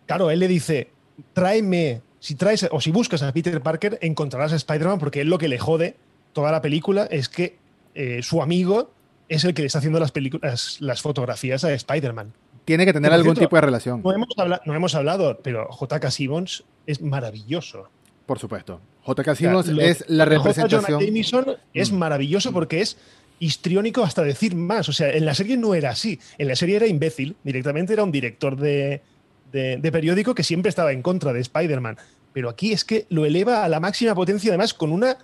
[0.07, 0.90] Claro, él le dice,
[1.35, 5.38] tráeme, si traes o si buscas a Peter Parker, encontrarás a Spider-Man porque él lo
[5.38, 5.95] que le jode
[6.33, 7.59] toda la película es que
[7.95, 8.90] eh, su amigo
[9.29, 12.33] es el que le está haciendo las, películas, las fotografías a Spider-Man.
[12.64, 14.03] Tiene que tener algún tipo de relación.
[14.03, 14.29] No hemos,
[14.64, 16.11] no hemos hablado, pero J.K.
[16.11, 17.88] Simmons es maravilloso.
[18.31, 18.81] Por supuesto.
[19.03, 19.35] J.K.
[19.35, 20.83] Simmons es la representación.
[20.85, 21.05] J.
[21.05, 21.97] Jameson es mm.
[21.97, 22.97] maravilloso porque es
[23.40, 24.88] histriónico hasta decir más.
[24.88, 26.21] O sea, en la serie no era así.
[26.38, 27.35] En la serie era imbécil.
[27.43, 29.03] Directamente era un director de,
[29.51, 31.97] de, periódico que siempre estaba en contra de Spider-Man.
[32.33, 35.19] Pero aquí es que lo eleva a la máxima potencia, además con una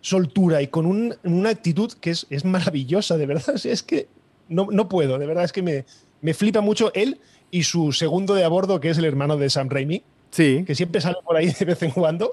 [0.00, 0.86] soltura y con
[1.24, 3.56] una actitud que es, es, maravillosa, de verdad.
[3.64, 4.06] es que
[4.48, 5.86] no, no, puedo, de verdad, es que me,
[6.20, 7.18] me, flipa mucho él
[7.50, 10.04] y su segundo de a bordo, que es el hermano de Sam Raimi.
[10.30, 10.64] Sí.
[10.66, 12.30] Que siempre sale por ahí de vez en cuando.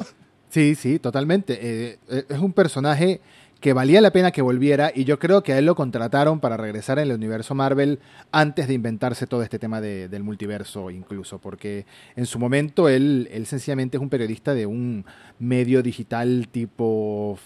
[0.50, 1.54] Sí, sí, totalmente.
[1.62, 3.22] Eh, eh, es un personaje
[3.60, 6.56] que valía la pena que volviera y yo creo que a él lo contrataron para
[6.56, 8.00] regresar en el universo Marvel
[8.32, 13.48] antes de inventarse todo este tema del multiverso incluso, porque en su momento él, él
[13.48, 15.06] sencillamente es un periodista de un
[15.40, 17.40] medio digital tipo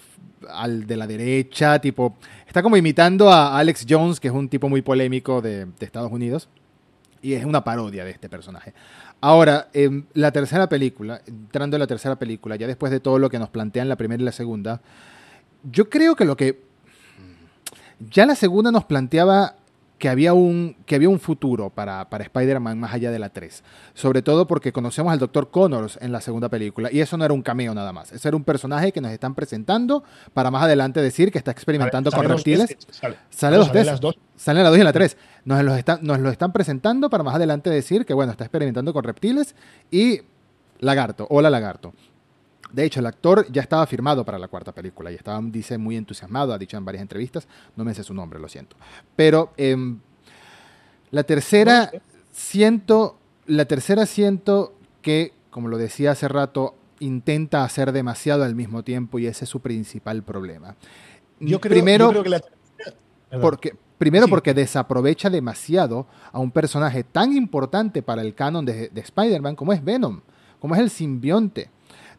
[0.47, 4.69] al de la derecha, tipo, está como imitando a Alex Jones, que es un tipo
[4.69, 6.49] muy polémico de, Estados Unidos,
[7.21, 8.73] y es una parodia de este personaje.
[9.21, 13.29] Ahora, en la tercera película, entrando en la tercera película, ya después de todo lo
[13.29, 14.81] que nos plantean la primera y la segunda,
[15.69, 16.61] yo creo que lo que.
[18.09, 19.55] Ya la segunda nos planteaba
[19.99, 23.63] que había un, que había un futuro para, para Spider-Man más allá de la 3.
[23.93, 25.51] Sobre todo porque conocemos al Dr.
[25.51, 26.89] Connors en la segunda película.
[26.91, 28.13] Y eso no era un cameo nada más.
[28.13, 30.03] Ese era un personaje que nos están presentando
[30.33, 32.77] para más adelante decir que está experimentando con reptiles.
[33.29, 33.87] Sale, dos veces.
[33.87, 34.17] Las dos.
[34.37, 35.17] Sale la 2 y la 3.
[35.45, 35.63] Nos,
[36.01, 39.55] nos lo están presentando para más adelante decir que bueno, está experimentando con reptiles
[39.91, 40.21] y
[40.79, 41.93] Lagarto, hola Lagarto.
[42.71, 45.97] De hecho, el actor ya estaba firmado para la cuarta película y estaba, dice, muy
[45.97, 48.75] entusiasmado, ha dicho en varias entrevistas, no me sé su nombre, lo siento.
[49.15, 49.99] Pero em,
[51.09, 51.91] la tercera,
[52.31, 58.83] siento, la tercera siento que, como lo decía hace rato, intenta hacer demasiado al mismo
[58.83, 60.75] tiempo y ese es su principal problema.
[61.39, 62.41] Yo creo, primero, que la...
[63.41, 69.01] porque, primero porque desaprovecha demasiado a un personaje tan importante para el canon de, de
[69.01, 70.21] Spider-Man como es Venom,
[70.59, 71.69] como es el simbionte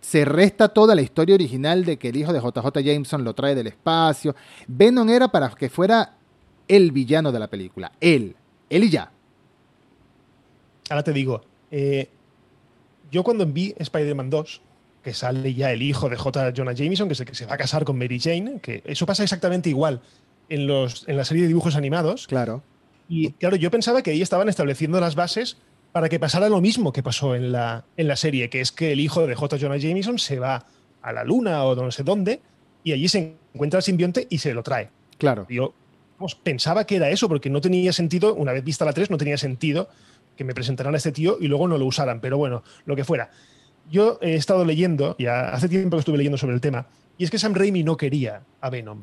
[0.01, 3.55] se resta toda la historia original de que el hijo de JJ Jameson lo trae
[3.55, 4.35] del espacio.
[4.67, 6.17] Venom era para que fuera
[6.67, 7.93] el villano de la película.
[8.01, 8.35] Él.
[8.69, 9.13] Él y ya.
[10.89, 12.09] Ahora te digo, eh,
[13.11, 14.63] yo cuando vi Spider-Man 2,
[15.05, 16.53] que sale ya el hijo de J.
[16.57, 19.07] Jonah Jameson, que es el que se va a casar con Mary Jane, que eso
[19.07, 20.01] pasa exactamente igual
[20.51, 22.27] en, los, en la serie de dibujos animados.
[22.27, 22.63] Claro.
[23.09, 25.57] Y claro, yo pensaba que ahí estaban estableciendo las bases
[25.93, 28.93] para que pasara lo mismo que pasó en la, en la serie, que es que
[28.93, 29.59] el hijo de J.
[29.59, 30.67] Jonah Jameson se va
[31.03, 32.41] a la luna o no sé dónde
[32.85, 34.91] y allí se encuentra el simbionte y se lo trae.
[35.19, 35.47] Claro.
[35.49, 35.75] Yo
[36.43, 39.39] pensaba que era eso, porque no tenía sentido, una vez vista la 3, no tenía
[39.39, 39.89] sentido
[40.37, 43.05] que me presentaran a este tío y luego no lo usaran, pero bueno, lo que
[43.05, 43.31] fuera.
[43.91, 46.87] Yo he estado leyendo, ya hace tiempo que estuve leyendo sobre el tema,
[47.19, 49.03] y es que Sam Raimi no quería a Venom.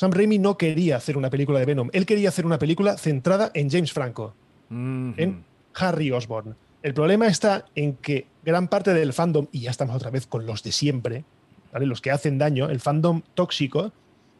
[0.00, 3.50] Sam Raimi no quería hacer una película de Venom, él quería hacer una película centrada
[3.52, 4.34] en James Franco,
[4.70, 6.56] en Harry Osborn.
[6.82, 10.46] El problema está en que gran parte del fandom, y ya estamos otra vez con
[10.46, 11.26] los de siempre,
[11.70, 11.84] ¿vale?
[11.84, 13.92] los que hacen daño, el fandom tóxico,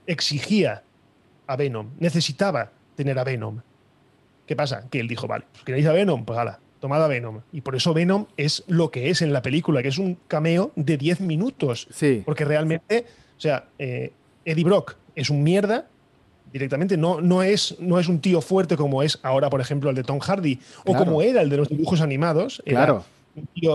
[0.06, 0.82] exigía
[1.46, 3.60] a Venom, necesitaba tener a Venom.
[4.46, 4.88] ¿Qué pasa?
[4.88, 6.24] Que él dijo, vale, pues ¿queréis a Venom?
[6.24, 7.42] Pues hala, tomad a Venom.
[7.52, 10.72] Y por eso Venom es lo que es en la película, que es un cameo
[10.74, 11.86] de 10 minutos.
[11.90, 12.22] Sí.
[12.24, 13.04] Porque realmente,
[13.36, 14.14] o sea, eh,
[14.46, 15.86] Eddie Brock es un mierda,
[16.52, 16.96] directamente.
[16.96, 20.02] No, no, es, no es un tío fuerte como es ahora, por ejemplo, el de
[20.02, 22.62] Tom Hardy, o como era el de los dibujos animados.
[22.64, 23.04] claro.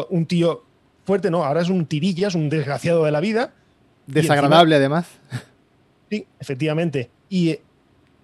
[0.10, 0.64] Un tío,
[1.06, 3.54] fuerte, no, ahora es un tirillas, un desgraciado de la vida.
[4.06, 5.08] Desagradable, además.
[6.10, 7.10] Sí, efectivamente.
[7.30, 7.58] Y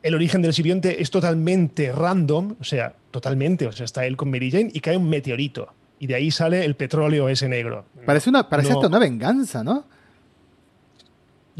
[0.04, 3.66] el origen del simbionte es totalmente random, o sea, totalmente.
[3.66, 5.74] O sea, está él con Mary Jane y cae un meteorito.
[6.00, 7.86] Y de ahí sale el petróleo ese negro.
[8.06, 9.86] Parece, una, parece hasta una venganza, ¿no?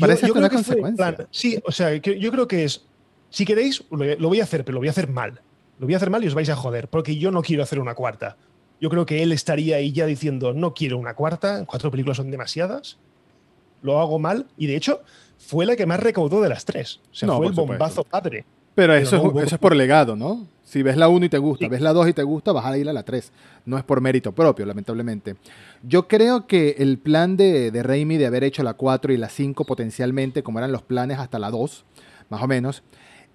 [0.02, 1.28] Parece yo, una consecuencia.
[1.32, 2.84] sí, o sea, yo creo que es.
[3.30, 5.42] Si queréis, lo voy a hacer, pero lo voy a hacer mal.
[5.80, 7.80] Lo voy a hacer mal y os vais a joder, porque yo no quiero hacer
[7.80, 8.36] una cuarta.
[8.80, 12.30] Yo creo que él estaría ahí ya diciendo, no quiero una cuarta, cuatro películas son
[12.30, 12.98] demasiadas,
[13.82, 15.02] lo hago mal, y de hecho
[15.38, 17.00] fue la que más recaudó de las tres.
[17.12, 18.46] O sea, fue el bombazo padre.
[18.76, 20.46] Pero, eso, es, eso es por legado, ¿no?
[20.72, 22.78] Si ves la 1 y te gusta, ves la 2 y te gusta, vas a
[22.78, 23.34] ir a la 3.
[23.66, 25.36] No es por mérito propio, lamentablemente.
[25.84, 29.28] Yo creo que el plan de, de Raimi de haber hecho la 4 y la
[29.28, 31.84] 5 potencialmente, como eran los planes hasta la 2,
[32.30, 32.84] más o menos,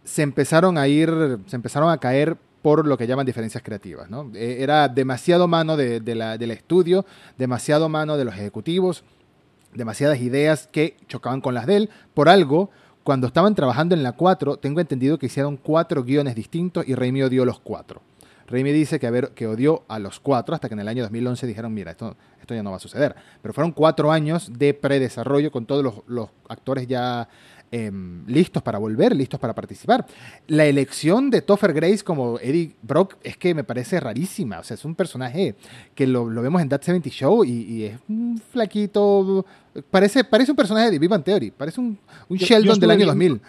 [0.02, 1.10] se empezaron a ir,
[1.44, 4.08] se empezaron a caer por lo que llaman diferencias creativas.
[4.08, 4.30] ¿no?
[4.34, 7.04] E, era demasiado mano de, la, del estudio,
[7.36, 9.04] demasiado mano de los ejecutivos,
[9.74, 11.90] demasiadas ideas que chocaban con las de él.
[12.14, 12.70] Por algo,
[13.06, 17.22] cuando estaban trabajando en la 4, tengo entendido que hicieron cuatro guiones distintos y Raimi
[17.22, 18.02] odió los cuatro.
[18.48, 21.46] Raimi dice que, ver, que odió a los cuatro hasta que en el año 2011
[21.46, 23.14] dijeron, mira, esto, esto ya no va a suceder.
[23.42, 27.28] Pero fueron cuatro años de predesarrollo con todos los, los actores ya
[27.72, 30.06] Em, listos para volver, listos para participar.
[30.46, 34.60] La elección de Topher Grace como Eddie Brock es que me parece rarísima.
[34.60, 35.56] O sea, es un personaje
[35.94, 39.44] que lo, vemos en That 70 Show y, es un flaquito.
[39.90, 41.98] Parece, parece un personaje de Vivan Theory, parece un,
[42.30, 43.40] Sheldon del año 2000.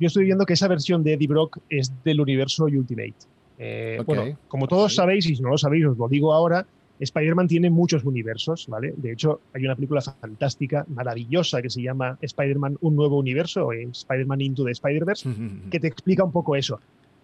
[0.00, 3.14] Yo estoy viendo que esa versión de Eddie Brock es del universo Ultimate.
[3.58, 6.66] Eh, bueno, como todos sabéis, y si no lo sabéis, os lo digo ahora,
[6.98, 8.94] Spider-Man tiene muchos universos, ¿vale?
[8.96, 13.72] De hecho, hay una película fantástica, maravillosa, que se llama Spider-Man Un Nuevo Universo, o
[13.72, 15.28] Spider-Man Into the Spider-Verse,
[15.70, 16.80] que te explica un poco eso.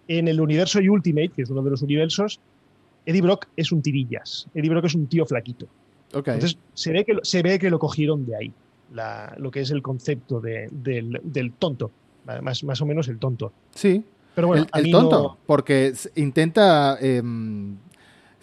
[0.07, 2.39] En el universo Ultimate, que es uno de los universos,
[3.05, 4.47] Eddie Brock es un tirillas.
[4.53, 5.67] Eddie Brock es un tío flaquito.
[6.13, 8.53] Entonces, se ve, que, se ve que lo cogieron de ahí,
[9.37, 11.91] lo que es el concepto del, tonto,
[12.41, 13.51] más, más o menos el tonto.
[13.73, 14.03] Sí,
[14.35, 17.77] pero bueno, el, tonto, porque intenta em,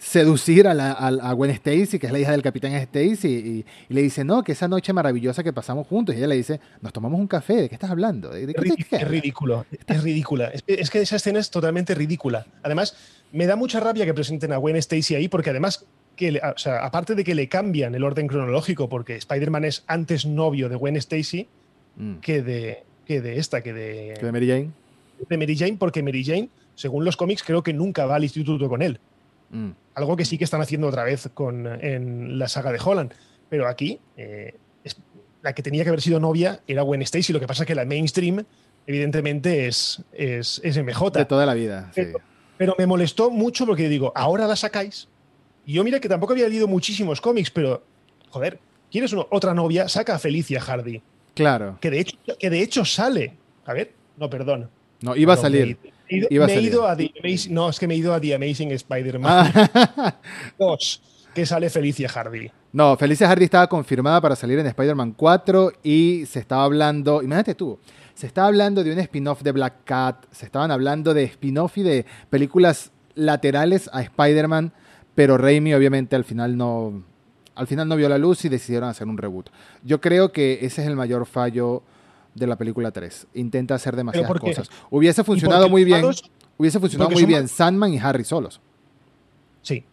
[0.01, 4.01] seducir a, la, a, Gwen Stacy, que es la hija del capitán Stacy, y, le
[4.01, 6.15] dice, no, que esa noche maravillosa que pasamos juntos.
[6.15, 8.33] Y ella le dice, nos tomamos un café, ¿de qué estás hablando?
[8.33, 8.47] es,
[9.07, 10.51] ridículo, es ridícula.
[10.65, 12.47] Es, que esa escena es totalmente ridícula.
[12.63, 12.97] Además,
[13.31, 15.85] me da mucha rabia que presenten a Gwen Stacy ahí, porque además,
[16.15, 20.25] que o sea, aparte de que le cambian el orden cronológico, porque Spider-Man es antes
[20.25, 21.47] novio de Gwen Stacy
[21.97, 22.15] mm.
[22.15, 24.15] que, de, que de esta, que de...
[24.19, 24.71] de Mary Jane.
[25.29, 28.67] De Mary Jane, porque Mary Jane, según los cómics, creo que nunca va al instituto
[28.67, 28.99] con él.
[29.51, 29.71] Mm.
[29.95, 33.13] Algo que sí que están haciendo otra vez con, en la saga de Holland.
[33.49, 34.55] Pero aquí, eh,
[35.41, 37.33] la que tenía que haber sido novia era Gwen Stacy.
[37.33, 38.43] Lo que pasa es que la mainstream,
[38.87, 41.11] evidentemente, es, es, MJ.
[41.11, 41.91] De toda la vida.
[41.93, 42.19] Pero,
[42.57, 45.07] pero, me molestó mucho porque digo, ahora la sacáis
[45.65, 47.83] Y yo mira que tampoco había leído muchísimos cómics, pero,
[48.29, 48.59] joder,
[48.91, 49.89] ¿quieres otra novia?
[49.89, 51.01] Saca a Felicia Hardy.
[51.33, 51.77] Claro.
[51.81, 53.33] Que de hecho, que de hecho sale.
[53.65, 54.69] A ver, no, perdón.
[55.01, 55.77] No, iba a salir.
[55.83, 55.90] Me,
[56.29, 58.35] iba a he ido a The Amazing, No, es que me he ido a The
[58.35, 59.51] Amazing Spider-Man
[60.59, 61.01] 2,
[61.33, 62.51] que sale Felicia Hardy.
[62.73, 67.55] No, Felicia Hardy estaba confirmada para salir en Spider-Man 4 y se estaba hablando, imagínate
[67.55, 67.79] tú,
[68.13, 71.83] se estaba hablando de un spin-off de Black Cat, se estaban hablando de spin-off y
[71.83, 74.73] de películas laterales a Spider-Man,
[75.15, 77.03] pero Raimi obviamente al final no
[77.55, 79.49] al final no vio la luz y decidieron hacer un reboot.
[79.83, 81.83] Yo creo que ese es el mayor fallo
[82.33, 83.27] de la película 3.
[83.35, 84.69] Intenta hacer demasiadas cosas.
[84.89, 86.05] Hubiese funcionado muy bien.
[86.57, 88.61] Hubiese funcionado muy bien Sandman y Harry solos.
[89.61, 89.83] Sí.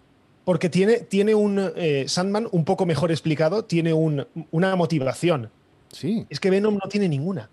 [0.45, 5.51] Porque tiene, tiene un eh, Sandman un poco mejor explicado, tiene una motivación.
[5.93, 6.27] Sí.
[6.31, 7.49] Es que Venom no tiene ninguna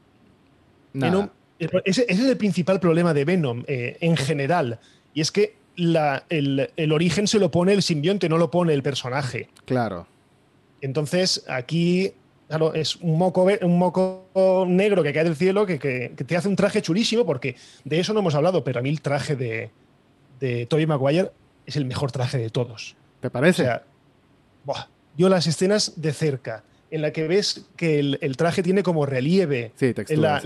[1.60, 4.80] ese, es el principal problema de Venom eh, en general.
[5.14, 9.50] Y es que el, origen se lo pone el simbionte, no lo pone el personaje.
[9.66, 10.08] Claro.
[10.82, 12.12] Entonces, aquí,
[12.48, 15.78] claro, es un moco, un moco negro que cae del cielo que,
[16.16, 19.02] te hace un traje chulísimo, porque de eso no hemos hablado, pero a mí el
[19.02, 19.72] traje de,
[20.40, 21.32] de Tobey Maguire
[21.66, 22.96] es el mejor traje de todos.
[23.22, 23.64] ¿Te parece?
[23.64, 23.84] O sea,
[25.18, 29.72] yo las escenas de cerca en la que ves que el, traje tiene como relieve.
[29.76, 30.42] Sí, textura,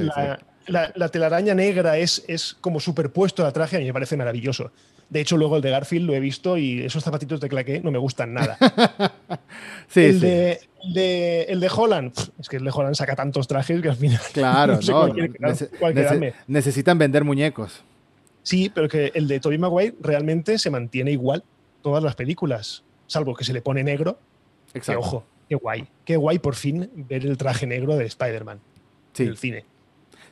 [0.68, 4.72] la, la, telaraña negra es, es como superpuesto al traje, a mí me parece maravilloso.
[5.10, 7.90] De hecho, luego el de Garfield lo he visto y esos zapatitos de claqué no
[7.90, 8.58] me gustan nada.
[9.88, 10.26] sí, el, sí.
[10.26, 14.22] De, el de Holland, es que el de Holland saca tantos trajes que al final.
[14.34, 15.14] Claro, no,
[16.48, 17.84] necesitan vender muñecos.
[18.44, 21.44] Sí, pero que el de Tobey Maguire realmente se mantiene igual
[21.82, 24.20] todas las películas, salvo que se le pone negro.
[24.74, 25.00] Exacto.
[25.00, 25.88] ojo, Qué guay.
[26.06, 28.60] Qué guay por fin ver el traje negro de Spider-Man
[29.18, 29.66] en el cine.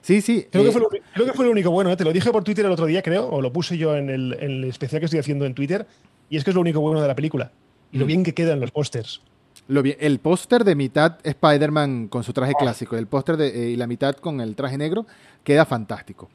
[0.01, 0.47] Sí, sí.
[0.51, 1.91] Creo, que fue lo, creo, que fue lo, único bueno.
[1.91, 1.97] ¿eh?
[1.97, 4.63] Te lo dije por Twitter el otro día, creo, o lo puse yo en el,
[4.65, 5.87] especial que estoy haciendo en Twitter.
[6.29, 7.51] Y es que es lo único bueno de la película.
[7.91, 8.07] Y lo mm.
[8.07, 9.21] bien que quedan los pósters.
[9.67, 12.59] El póster de mitad Spider-Man con su traje ah.
[12.59, 15.05] clásico, el póster eh, y la mitad con el traje negro,
[15.43, 16.29] queda fantástico.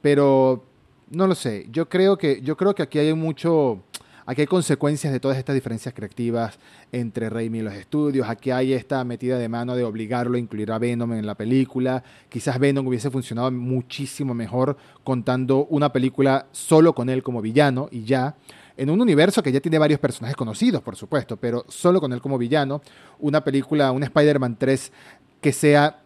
[0.00, 0.64] Pero
[1.10, 1.66] no lo sé.
[1.70, 3.82] Yo creo que, yo creo que aquí hay mucho
[4.28, 6.58] Aquí hay consecuencias de todas estas diferencias creativas
[6.90, 8.28] entre Raimi y los estudios.
[8.28, 12.02] Aquí hay esta metida de mano de obligarlo a incluir a Venom en la película.
[12.28, 18.02] Quizás Venom hubiese funcionado muchísimo mejor contando una película solo con él como villano y
[18.02, 18.34] ya.
[18.76, 22.20] En un universo que ya tiene varios personajes conocidos, por supuesto, pero solo con él
[22.20, 22.82] como villano.
[23.18, 24.92] Una película, un Spider-Man 3
[25.40, 26.00] que sea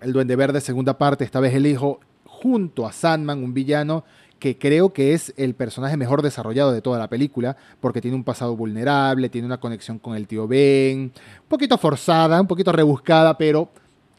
[0.00, 4.04] el Duende Verde segunda parte, esta vez el hijo, junto a Sandman, un villano
[4.38, 8.24] que creo que es el personaje mejor desarrollado de toda la película, porque tiene un
[8.24, 13.36] pasado vulnerable, tiene una conexión con el tío Ben, un poquito forzada, un poquito rebuscada,
[13.36, 13.68] pero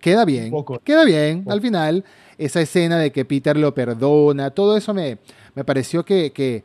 [0.02, 2.04] queda bien, queda bien al final.
[2.38, 5.20] Esa escena de que Peter lo perdona, todo eso me,
[5.56, 6.64] me pareció que, que,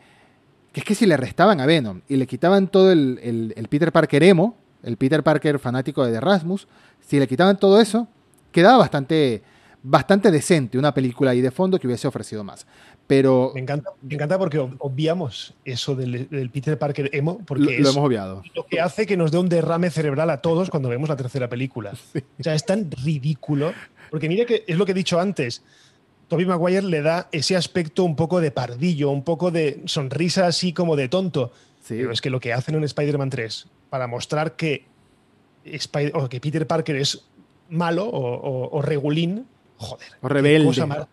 [0.81, 4.23] es que si le restaban a Venom y le quitaban todo el, el, Peter Parker
[4.23, 6.67] emo, el Peter Parker fanático de Erasmus,
[7.01, 8.09] si le quitaban todo eso,
[8.51, 9.43] quedaba bastante,
[9.83, 12.67] bastante decente una película ahí de fondo que hubiese ofrecido más.
[13.07, 13.53] Pero.
[13.55, 18.43] Me encanta, me encanta porque obviamos eso del, Peter Parker emo, porque lo, hemos obviado.
[18.55, 21.49] lo que hace que nos dé un derrame cerebral a todos cuando vemos la tercera
[21.49, 21.93] película.
[22.39, 23.73] O sea, es tan ridículo.
[24.11, 25.63] Porque mira que es lo que he dicho antes.
[26.29, 30.73] Tobey Maguire le da ese aspecto un poco de pardillo, un poco de sonrisa así
[30.73, 31.53] como de tonto.
[31.89, 34.87] Pero es que lo que hacen en Spider-Man 3 para mostrar que,
[35.65, 37.25] que Peter Parker es
[37.69, 39.47] malo o, regulín,
[39.77, 40.09] joder.
[40.23, 41.07] O rebelde.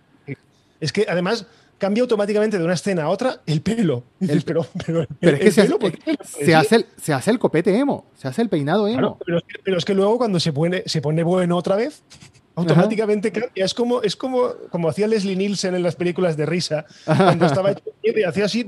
[0.79, 1.45] es que además
[1.77, 4.03] cambia automáticamente de una escena a otra el pelo.
[4.45, 4.65] pero,
[5.21, 9.17] es que se, hace, el, se hace el copete emo, se hace el peinado emo.
[9.63, 12.03] pero, es que, luego cuando se pone, se pone bueno otra vez,
[12.55, 13.65] automáticamente cambia.
[13.65, 17.73] Es como, es como, como hacía Leslie Nielsen en las películas de risa, cuando estaba
[18.03, 18.65] y hacía así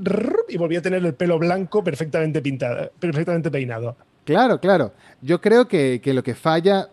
[0.48, 3.96] y volvía a tener el pelo blanco perfectamente pintado, perfectamente peinado.
[4.24, 4.92] Claro, claro.
[5.20, 6.88] Yo creo que, lo que falla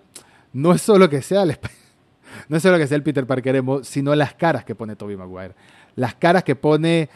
[0.53, 1.57] no es solo que sea el
[2.49, 5.15] no es solo que sea el Peter Parker emo, sino las caras que pone Tobey
[5.15, 5.53] Maguire
[5.95, 7.09] las caras que pone,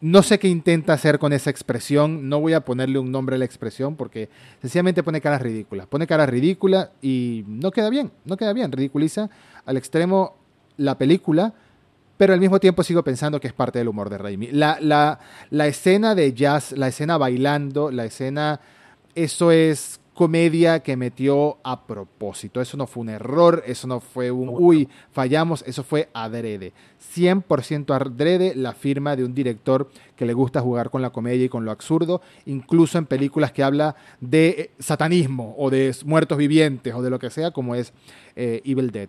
[0.00, 3.38] no sé qué intenta hacer con esa expresión, no voy a ponerle un nombre a
[3.38, 4.28] la expresión porque
[4.60, 9.30] sencillamente pone caras ridículas, pone caras ridículas y no queda bien, no queda bien, ridiculiza
[9.64, 10.36] al extremo
[10.76, 11.52] la película,
[12.16, 14.48] pero al mismo tiempo sigo pensando que es parte del humor de Raimi.
[14.48, 15.20] La, la,
[15.50, 18.60] la escena de jazz, la escena bailando, la escena,
[19.14, 22.60] eso es comedia que metió a propósito.
[22.60, 26.74] Eso no fue un error, eso no fue un, uy, fallamos, eso fue adrede.
[27.16, 31.48] 100% adrede la firma de un director que le gusta jugar con la comedia y
[31.48, 36.92] con lo absurdo, incluso en películas que habla de eh, satanismo o de muertos vivientes
[36.92, 37.94] o de lo que sea, como es
[38.36, 39.08] eh, Evil Dead.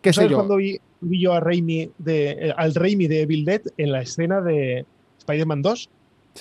[0.00, 0.36] ¿Qué sé yo?
[0.36, 4.40] cuando vi, yo a Raimi de, eh, al Raimi de Evil Dead en la escena
[4.40, 4.86] de
[5.18, 5.90] Spider-Man 2?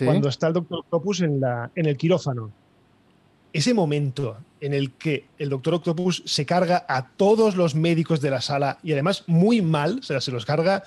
[0.05, 2.51] cuando está el Doctor Octopus en, la, en el quirófano.
[3.57, 8.29] Ese momento en el que el Doctor Octopus se carga a todos los médicos de
[8.29, 10.83] la sala y además muy mal, o sea, se los carga,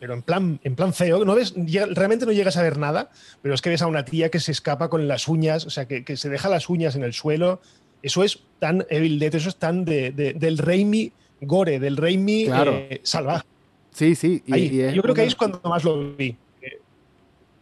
[0.00, 1.24] pero en plan, en plan feo.
[1.24, 1.54] No ves,
[1.94, 4.50] realmente no llegas a ver nada, pero es que ves a una tía que se
[4.50, 7.60] escapa con las uñas, o sea, que, se deja las uñas en el suelo.
[8.02, 13.02] Eso es tan Evil Dead, eso es tan de, del Raimi gore, del Raimi eh,
[13.04, 13.46] salvaje.
[13.92, 14.42] Sí, sí.
[14.48, 16.36] yo creo que ahí es cuando más lo vi.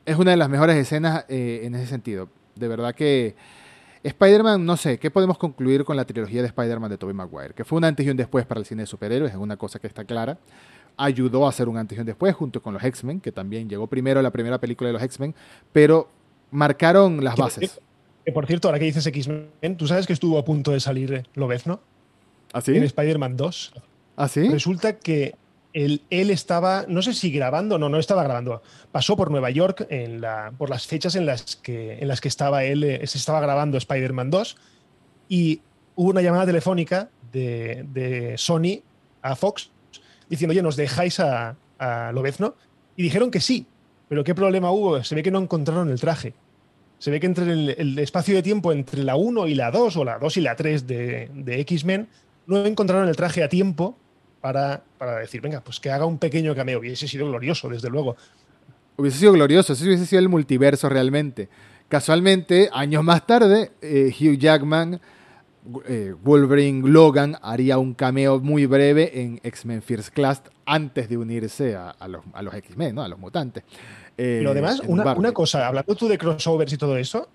[0.06, 2.30] Es una de las mejores escenas eh, en ese sentido.
[2.54, 3.34] De verdad que
[4.02, 7.54] Spider-Man, no sé, ¿qué podemos concluir con la trilogía de Spider-Man de Tobey Maguire?
[7.54, 9.78] Que fue un antes y un después para el cine de superhéroes, es una cosa
[9.78, 10.38] que está clara.
[10.96, 13.86] Ayudó a hacer un antes y un después junto con los X-Men, que también llegó
[13.86, 15.34] primero la primera película de los X-Men,
[15.72, 16.08] pero
[16.50, 17.80] marcaron las bases.
[18.24, 21.26] Que por cierto, ahora que dices X-Men, tú sabes que estuvo a punto de salir
[21.34, 21.80] Lobezno.
[22.52, 23.72] ¿Ah, En Spider-Man 2.
[24.16, 24.48] ¿Ah, sí?
[24.48, 25.34] Resulta que
[25.72, 30.20] él, estaba, no sé si grabando, no, no estaba grabando, pasó por Nueva York en
[30.20, 33.40] la, por las fechas en las que, en las que estaba él, eh, se estaba
[33.40, 34.56] grabando Spider-Man 2
[35.28, 35.60] y
[35.96, 38.82] hubo una llamada telefónica de, Sony
[39.22, 39.70] a Fox
[40.28, 42.54] diciendo, oye, ¿nos dejáis a, a Lobezno?
[42.96, 43.66] Y dijeron que sí,
[44.08, 45.02] pero ¿qué problema hubo?
[45.02, 46.34] Se ve que no encontraron el traje.
[46.98, 50.04] Se ve que entre el, espacio de tiempo entre la 1 y la 2 o
[50.04, 52.08] la 2 y la 3 de, de X-Men
[52.46, 53.96] no encontraron el traje a tiempo
[54.42, 54.82] para,
[55.20, 56.80] decir, venga, pues que haga un pequeño cameo.
[56.80, 58.16] Hubiese sido glorioso, desde luego.
[58.96, 61.48] Hubiese sido glorioso, ese hubiese sido el multiverso realmente.
[61.88, 65.00] Casualmente, años más tarde, eh, Hugh Jackman,
[65.86, 71.76] eh, Wolverine Logan haría un cameo muy breve en X-Men First Class antes de unirse
[71.76, 73.02] a, los, X-Men, ¿no?
[73.02, 73.62] a los mutantes.
[74.18, 77.28] Eh, Pero además, una, una, cosa, hablando tú de crossovers y todo eso,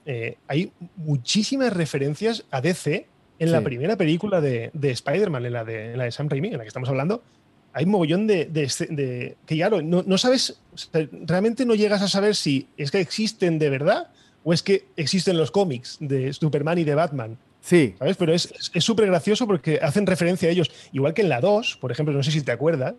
[0.48, 3.08] hay muchísimas referencias a DC
[3.40, 6.64] en la primera película de, Spider-Man, en, la de, la de Sam Raimi, en la
[6.64, 7.22] que estamos hablando,
[7.74, 10.60] hay un mogollón de, que claro, no, sabes,
[11.26, 14.08] realmente no llegas a saber si es que existen de verdad
[14.44, 17.38] o es que existen los cómics de Superman y de Batman.
[17.62, 17.96] Sí.
[18.00, 18.16] ¿Sabes?
[18.18, 20.72] Pero es súper gracioso porque hacen referencia a ellos.
[20.94, 22.96] Igual que en la 2, por ejemplo, no sé si te acuerdas,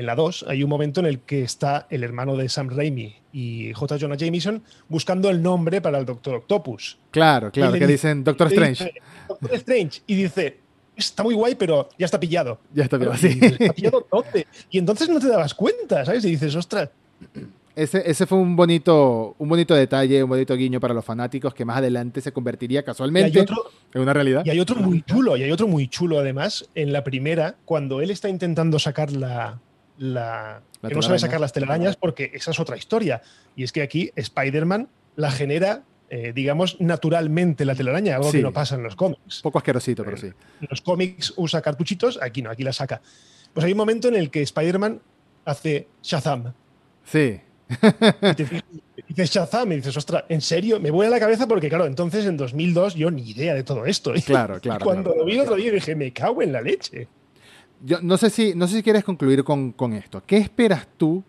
[0.00, 3.14] en la 2 hay un momento en el que está el hermano de Sam Raimi
[3.32, 3.98] y J.
[4.00, 6.98] Jonah Jameson buscando el nombre para el Doctor Octopus.
[7.10, 8.94] Claro, claro, que dicen Doctor Strange.
[9.28, 10.00] Doctor Strange.
[10.06, 10.58] Y dice,
[10.96, 12.60] está muy guay, pero ya está pillado.
[12.72, 13.38] Ya está pillado, sí.
[13.42, 14.46] ¿Está pillado dónde?
[14.70, 16.24] Y entonces no te dabas cuenta, ¿sabes?
[16.24, 16.88] Y dices, ostras.
[17.76, 21.66] Ese, ese, fue un bonito, un bonito detalle, un bonito guiño para los fanáticos que
[21.66, 23.44] más adelante se convertiría casualmente
[23.94, 24.44] en una realidad.
[24.46, 28.00] Y hay otro muy chulo, y hay otro muy chulo además, en la primera, cuando
[28.00, 29.60] él está intentando sacar la,
[30.00, 33.20] la, que no sabe sacar las telarañas porque esa es otra historia.
[33.54, 38.50] Y es que aquí Spider-Man la genera, eh, digamos, naturalmente la telaraña, algo que no
[38.50, 39.42] pasa en los cómics.
[39.42, 40.28] Poco asquerosito, pero sí.
[40.28, 43.02] En los cómics usa cartuchitos, aquí no, aquí la saca.
[43.52, 45.02] Pues hay un momento en el que Spider-Man
[45.44, 46.54] hace Shazam.
[47.04, 47.38] Sí.
[48.96, 50.80] Y dices Shazam y dices, ostras, ¿en serio?
[50.80, 53.84] Me voy a la cabeza porque, claro, entonces en 2002 yo ni idea de todo
[53.84, 54.14] esto.
[54.24, 54.82] Claro, claro.
[54.82, 57.06] cuando lo vi el otro día dije, me cago en la leche
[57.82, 60.22] yo no sé si, no sé si quieres concluir con, esto.
[60.26, 61.22] ¿Qué esperas tú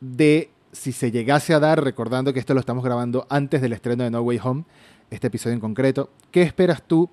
[0.00, 4.04] de si se llegase a dar, recordando que esto lo estamos grabando antes del estreno
[4.04, 4.64] de No Way Home,
[5.10, 7.10] este episodio en concreto, ¿qué esperas tú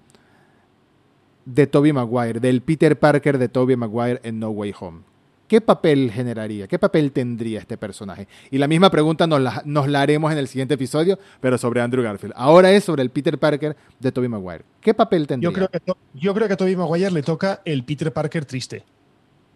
[1.46, 5.07] de Toby Maguire, del Peter Parker de Toby Maguire en No Way Home?
[5.48, 6.68] ¿Qué papel generaría?
[6.68, 8.28] ¿Qué papel tendría este personaje?
[8.52, 11.80] Y la misma pregunta nos la, nos la haremos en el siguiente episodio, pero sobre
[11.82, 12.34] Andrew Garfield.
[12.36, 14.66] Ahora es sobre el Peter Parker de Tobey Maguire.
[14.82, 15.50] ¿Qué papel tendría?
[15.50, 15.80] Yo creo que,
[16.14, 18.84] yo creo que a Tobey Maguire le toca el Peter Parker triste.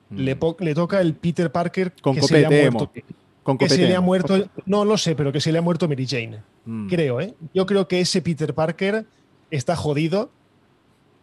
[0.10, 0.18] Mm.
[0.18, 2.92] Le, le, toca el Peter Parker Con que se le ha muerto.
[3.44, 5.90] Con que se le ha muerto, no lo sé, pero que se le ha muerto
[5.90, 6.42] Mary Jane.
[6.66, 6.88] Mm.
[6.88, 7.34] Creo, ¿eh?
[7.54, 9.06] Yo creo que ese Peter Parker
[9.50, 10.30] está jodido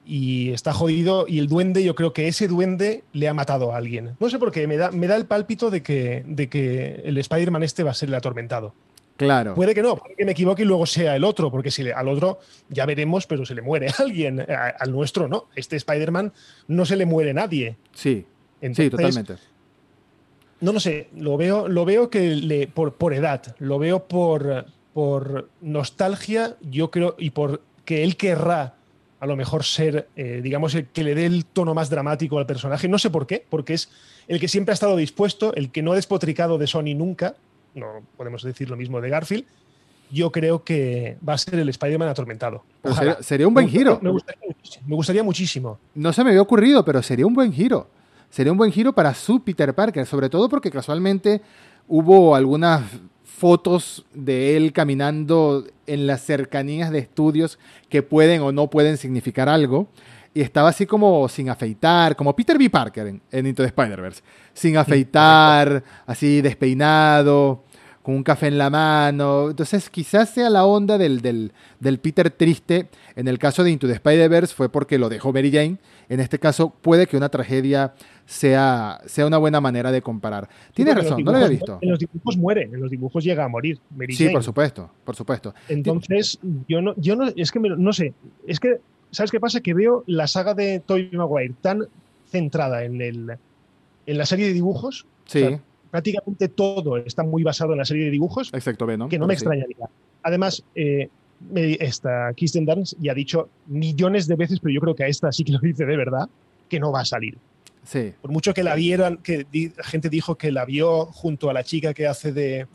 [0.09, 3.77] y está jodido y el duende, yo creo que ese duende le ha matado a
[3.77, 4.17] alguien.
[4.19, 7.19] No sé por qué, me da, me da el pálpito de que, de que el
[7.19, 8.73] Spider-Man este va a ser el atormentado.
[9.19, 9.55] Claro.
[9.55, 12.09] Puede que no, puede que me equivoque y luego sea el otro, porque si al
[12.09, 12.39] otro
[12.71, 14.41] ya veremos, pero se le muere alguien.
[14.41, 15.49] al nuestro no.
[15.55, 16.33] Este Spider-Man
[16.69, 17.77] no se le muere nadie.
[17.93, 18.25] Sí.
[18.63, 19.35] sí, totalmente.
[20.61, 24.67] No lo sé, lo veo, lo veo que le, por, por edad, lo veo por,
[24.95, 28.78] por nostalgia, yo creo, y por que él querrá
[29.21, 32.47] a lo mejor ser, eh, digamos, el que le dé el tono más dramático al
[32.47, 32.89] personaje.
[32.89, 33.91] No sé por qué, porque es
[34.29, 37.35] el que siempre ha estado dispuesto, el que no ha despotricado de Sony nunca.
[37.75, 39.45] No podemos decir lo mismo de Garfield.
[40.11, 42.65] Yo creo que va a ser el Spider-Man atormentado.
[43.21, 44.01] Sería, un buen giro.
[44.01, 44.11] Me
[44.95, 45.79] gustaría, muchísimo.
[45.95, 47.89] No se me había ocurrido, pero sería un buen giro.
[48.31, 51.43] Sería un buen giro para su Peter Parker, sobre todo porque casualmente
[51.89, 52.83] hubo algunas
[53.39, 57.59] fotos de él caminando en las cercanías de estudios
[57.89, 59.89] que pueden o no pueden significar algo.
[60.35, 62.69] Y estaba así como sin afeitar, como Peter B.
[62.69, 64.23] Parker en, Into the Spider-Verse.
[64.53, 67.65] Sin afeitar, así despeinado,
[68.09, 69.51] con un café en la mano.
[69.51, 72.89] Entonces, quizás sea la onda del, del, del Peter triste.
[73.17, 75.77] En el caso de Into the Spider-Verse fue porque lo dejó Mary Jane.
[76.09, 77.93] En este caso, puede que una tragedia
[78.25, 80.49] sea, sea una buena manera de comparar.
[80.73, 81.77] Tienes razón, no lo había visto.
[81.83, 83.79] En los dibujos muere, en los dibujos llega a morir.
[84.09, 85.55] sí, por supuesto, por supuesto.
[85.69, 88.15] Entonces, yo no, yo no, es que no sé,
[88.47, 88.81] es que,
[89.11, 89.61] ¿sabes qué pasa?
[89.61, 91.87] Que veo la saga de Tobey Maguire tan
[92.31, 93.37] centrada en, el,
[94.07, 95.05] en la serie de dibujos.
[95.27, 95.59] Sí.
[95.91, 98.51] Prácticamente todo está muy basado en la serie de dibujos.
[98.53, 99.09] Excepto Venom.
[99.09, 99.89] Que no me extrañaría.
[100.23, 101.09] Además, eh,
[101.55, 105.33] esta Kirsten Dunst ya ha dicho millones de veces, pero yo creo que a esta
[105.33, 106.29] sí que lo dice de verdad,
[106.69, 107.39] que no va a salir.
[107.85, 108.13] Sí.
[108.21, 111.65] Por mucho que la vieran, que la gente dijo que la vio junto a la
[111.65, 112.67] chica que hace de,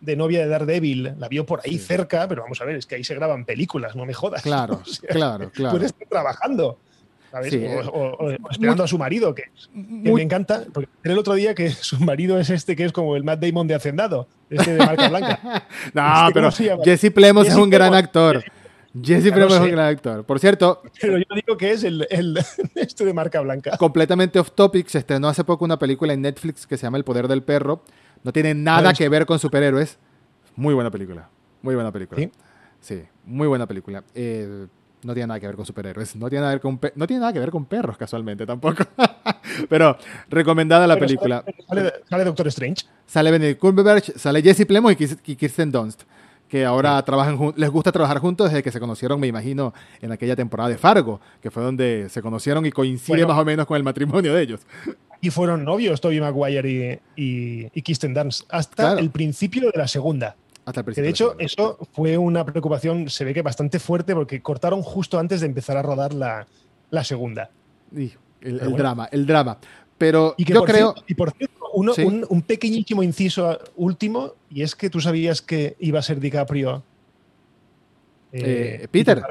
[0.00, 2.94] de novia de Daredevil, la vio por ahí cerca, pero vamos a ver, es que
[2.94, 4.42] ahí se graban películas, no me jodas.
[4.42, 5.78] Claro, claro, claro.
[5.78, 6.78] Tú estar trabajando.
[7.34, 7.54] ¿Sabes?
[7.92, 12.38] o, esperando a su marido, que, me encanta, porque el otro día que su marido
[12.38, 15.66] es este que es como el Matt Damon de Hacendado, este de marca blanca.
[15.94, 18.44] no, pero Jesse Plemons es un gran actor.
[19.02, 20.24] Jesse Plemons es un gran actor.
[20.24, 20.82] Por cierto.
[21.00, 22.38] Pero yo digo que es el, el
[22.76, 23.76] este de marca blanca.
[23.76, 24.86] Completamente off topic.
[24.86, 27.82] Se estrenó hace poco una película en Netflix que se llama El Poder del Perro.
[28.22, 29.98] No tiene nada que ver con superhéroes.
[30.54, 31.28] Muy buena película.
[31.62, 32.20] Muy buena película.
[32.20, 32.30] Sí,
[32.80, 34.04] sí muy buena película.
[34.14, 34.66] Eh,
[35.04, 36.16] no tiene nada que ver con superhéroes.
[36.16, 38.84] No tiene nada que ver con, no tiene nada que ver con perros, casualmente, tampoco.
[39.68, 39.96] Pero
[40.28, 41.44] recomendada la película.
[42.08, 42.86] Sale, Doctor Strange.
[43.06, 44.96] Sale Benedict Cumberbatch, sale Jesse Plemons
[45.26, 46.02] y Kirsten Dunst
[46.48, 50.36] que ahora trabajan les gusta trabajar juntos desde que se conocieron, me imagino, en aquella
[50.36, 53.82] temporada de Fargo, que fue donde se conocieron y coincide más o menos con el
[53.82, 54.60] matrimonio de ellos.
[55.20, 60.36] Y fueron novios Toby Maguire y, y, Kirsten Dunst hasta el principio de la segunda.
[60.64, 61.04] Hasta el principio.
[61.04, 65.40] de hecho, eso fue una preocupación, se ve que bastante fuerte, porque cortaron justo antes
[65.40, 66.46] de empezar a rodar la,
[66.90, 67.50] la segunda.
[67.94, 69.58] Y el, drama, el drama.
[69.98, 70.94] Pero yo creo.
[71.06, 76.02] y por cierto, un, pequeñísimo inciso último, y es que tú sabías que iba a
[76.02, 76.82] ser DiCaprio.
[78.32, 79.22] Eh, eh, Peter.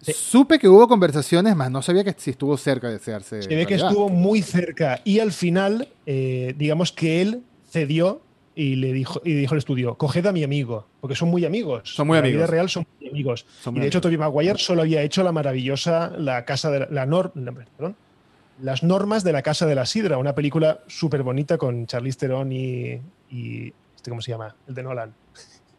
[0.00, 3.42] Supe que hubo conversaciones, más no sabía que si estuvo cerca de hacerse.
[3.42, 8.20] Se ve que estuvo muy cerca y al final, eh, digamos que él cedió
[8.54, 11.94] y le dijo, y dijo al estudio, coged a mi amigo, porque son muy amigos.
[11.94, 12.34] Son muy amigos.
[12.34, 13.46] En la vida real son muy amigos.
[13.66, 17.06] y de hecho, Tobey Maguire solo había hecho la maravillosa La Casa de la, la
[17.06, 17.96] Nor, perdón,
[18.62, 22.52] las normas de la Casa de la Sidra, una película súper bonita con Charlize Theron
[22.52, 23.00] y,
[23.94, 24.54] este, ¿cómo se llama?
[24.68, 25.14] El de Nolan.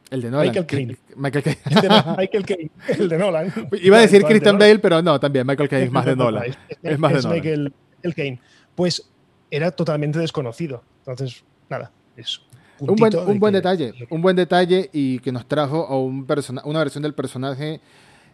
[0.10, 0.48] El de Nolan.
[0.48, 0.98] Michael Caine.
[1.16, 1.60] Michael Caine.
[1.66, 3.54] El de, Michael Caine, el de Nolan.
[3.82, 6.44] Iba a decir Christian Bale, pero no, también Michael Caine es más de Nolan.
[6.82, 7.38] Es, más de Nolan.
[7.38, 7.74] Michael
[8.16, 8.40] Caine.
[8.76, 9.10] Pues
[9.50, 10.84] era totalmente desconocido.
[11.06, 12.42] Entonces, nada, eso.
[12.80, 16.28] Un buen, un buen detalle, un buen detalle y que nos trajo a un
[16.66, 17.80] una versión del personaje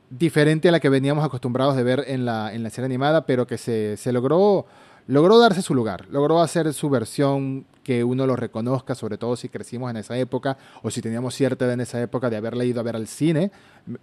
[0.10, 3.46] diferente a la que veníamos acostumbrados de ver en la, en la serie animada, pero
[3.46, 4.66] que se, se, logró,
[5.08, 9.50] logró darse su lugar, logró hacer su versión que uno lo reconozca, sobre todo si
[9.50, 12.80] crecimos en esa época o si teníamos cierta edad en esa época de haberla ido
[12.80, 13.50] a ver al cine.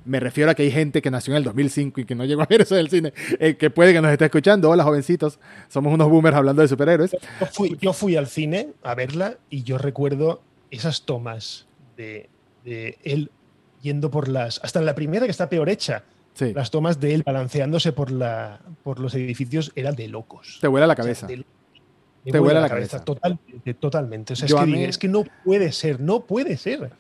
[0.05, 2.43] Me refiero a que hay gente que nació en el 2005 y que no llegó
[2.43, 4.71] a ver eso del cine, eh, que puede que nos esté escuchando.
[4.71, 7.13] Hola, jovencitos, somos unos boomers hablando de superhéroes.
[7.13, 12.29] Yo fui, yo fui al cine a verla y yo recuerdo esas tomas de,
[12.65, 13.31] de él
[13.83, 14.59] yendo por las.
[14.65, 16.03] Hasta en la primera, que está peor hecha.
[16.41, 20.59] Las tomas de él balanceándose por, la, por los edificios eran de locos.
[20.61, 21.29] Te vuela la cabeza.
[22.33, 23.05] Te vuela la cabeza.
[23.05, 24.33] Totalmente, totalmente.
[24.33, 26.91] O sea, es, que, no puede ser, no puede ser.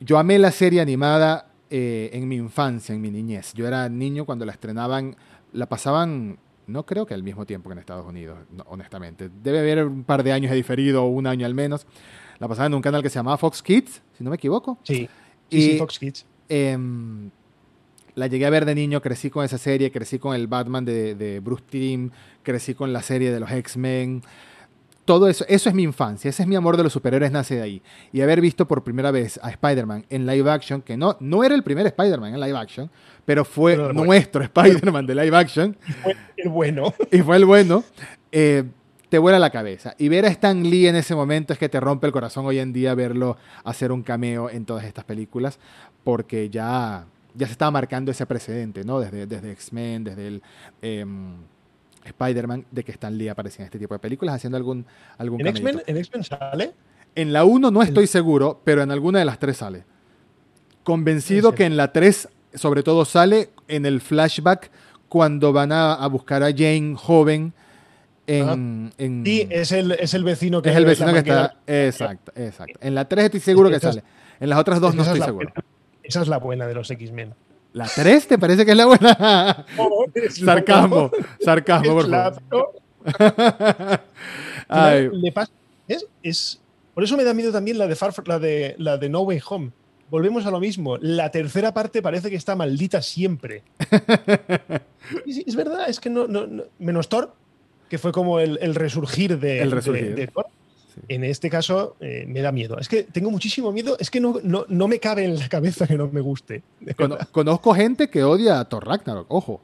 [0.00, 3.54] Yo amé la serie animada eh, en mi infancia, en mi niñez.
[3.54, 5.16] Yo era niño cuando la estrenaban,
[5.52, 9.30] la pasaban, no creo que al mismo tiempo que en Estados Unidos, honestamente.
[9.42, 11.86] Debe haber un par de años de diferido, o un año al menos.
[12.38, 14.78] La pasaban en un canal que se llamaba Fox Kids, si no me equivoco.
[14.82, 15.08] Sí,
[15.50, 16.26] sí, Fox Kids.
[16.48, 17.30] Em,
[18.14, 21.40] la llegué a ver de niño, crecí con esa serie, crecí con el Batman de,
[21.42, 22.10] Bruce Timm,
[22.42, 24.22] crecí con la serie de los X-Men.
[25.04, 27.62] Todo eso, eso es mi infancia, ese es mi amor de los superhéroes, nace de
[27.62, 27.82] ahí.
[28.12, 31.54] Y haber visto por primera vez a Spider-Man en live action, que no, no era
[31.54, 32.90] el primer Spider-Man en live action,
[33.24, 35.76] pero fue nuestro Spider-Man de live action.
[35.86, 36.94] Y fue el bueno.
[37.10, 37.84] Y fue el bueno.
[38.32, 38.64] Eh,
[39.14, 39.94] te vuela la cabeza.
[39.98, 42.58] Y ver a Stan Lee en ese momento es que te rompe el corazón hoy
[42.58, 45.58] en día verlo hacer un cameo en todas estas películas,
[46.02, 48.98] porque ya, ya se estaba marcando ese precedente, ¿no?
[48.98, 50.42] Desde, desde X-Men, desde el
[50.82, 51.34] em,
[52.04, 54.86] Spider-Man, de que Stan Lee aparecía en este tipo de películas haciendo algún,
[55.18, 56.72] algún ¿En X-Men ¿En sale?
[57.14, 59.84] En la 1 no estoy seguro, pero en alguna de las tres sale.
[60.82, 64.70] Convencido que en la 3 sobre todo sale en el flashback
[65.08, 67.52] cuando van a, a buscar a Jane joven
[68.26, 71.56] en, sí, es el, es el vecino que es el vecino que está.
[71.66, 72.78] Exacto, exacto.
[72.80, 74.02] En la 3 estoy seguro que sale.
[74.40, 75.52] En las otras dos no estoy seguro.
[76.02, 77.34] esa es la buena de los X-Men.
[77.74, 79.66] ¿La 3 te parece que es la buena?
[80.30, 81.10] sarcasmo,
[81.40, 82.40] sarcasmo, por favor.
[85.20, 85.50] Le pasa,
[85.88, 86.60] es, es,
[86.94, 89.40] Por eso me da miedo también la de, Far, la de, la de No Way
[89.48, 89.72] Home.
[90.08, 90.98] Volvemos a lo mismo.
[90.98, 93.64] La tercera parte parece que está maldita siempre.
[95.26, 96.46] es verdad, es que no, no,
[96.78, 97.34] Menos Thor,
[97.90, 100.30] que fue como el, resurgir de, el resurgir.
[100.32, 100.46] Thor.
[101.08, 102.78] En este caso eh, me da miedo.
[102.78, 103.96] Es que tengo muchísimo miedo.
[103.98, 106.62] Es que no, no, me cabe en la cabeza que no me guste.
[107.32, 109.60] conozco gente que odia a Thor Ragnarok, ojo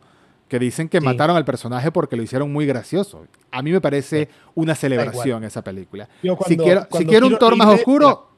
[0.50, 3.24] que dicen que mataron al personaje porque lo hicieron muy gracioso.
[3.52, 6.08] A mí me parece una celebración esa película.
[6.46, 8.30] si quiero, si quiero un Thor más oscuro,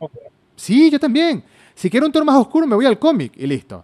[0.54, 1.42] sí, yo también.
[1.74, 3.82] Si quiero un Thor más oscuro, me voy al cómic y listo.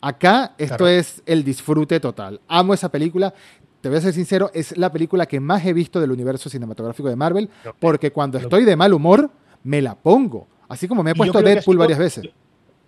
[0.00, 2.40] Acá esto es el disfrute total.
[2.48, 3.32] Amo esa película.
[3.80, 7.08] Te voy a ser sincero, es la película que más he visto del universo cinematográfico
[7.08, 9.30] de Marvel, porque cuando estoy de mal humor,
[9.64, 10.46] me la pongo.
[10.68, 12.28] Así como me he puesto Deadpool varias veces.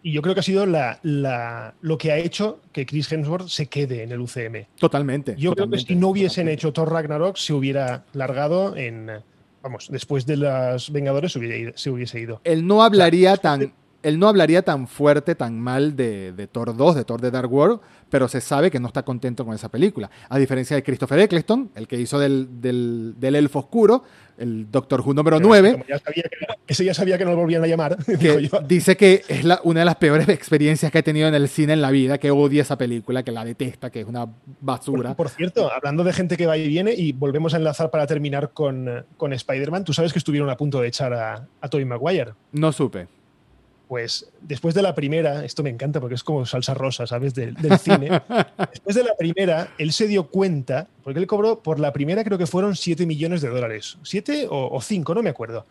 [0.04, 3.66] Y yo creo que ha sido la, lo que ha hecho que Chris Hemsworth se
[3.66, 4.66] quede en el UCM.
[4.78, 5.34] Totalmente.
[5.38, 9.10] Yo creo que si no hubiesen hecho Thor Ragnarok, se hubiera largado en.
[9.62, 12.40] Vamos, después de las Vengadores se hubiese ido.
[12.42, 13.72] Él no hablaría tan
[14.02, 17.52] él no hablaría tan fuerte, tan mal de, de, Thor 2, de Thor de Dark
[17.52, 17.80] World,
[18.10, 20.10] pero se sabe que no está contento con esa película.
[20.28, 24.04] A diferencia de Christopher Eccleston, el que hizo del, del, del Elfo Oscuro,
[24.38, 25.84] el Doctor Who número 9.
[25.88, 27.96] Ya sabía que, ese ya sabía que no lo volvían a llamar.
[28.66, 31.74] dice que es la, una de las peores experiencias que ha tenido en el cine
[31.74, 34.26] en la vida, que odia esa película, que la detesta, que es una
[34.60, 35.14] basura.
[35.14, 38.50] Por, cierto, hablando de gente que va y viene, y volvemos a enlazar para terminar
[38.52, 42.32] con, con Spider-Man, tú sabes que estuvieron a punto de echar a, a Tobey Maguire.
[42.52, 43.06] No supe
[43.92, 47.34] pues después de la primera, esto me encanta porque es como salsa rosa, ¿sabes?
[47.34, 48.08] Del, cine.
[48.70, 52.38] después de la primera, él se dio cuenta, porque él cobró por la primera, creo
[52.38, 53.98] que fueron 7 millones de dólares.
[54.02, 55.14] ¿7 o 5?
[55.14, 55.66] No me acuerdo.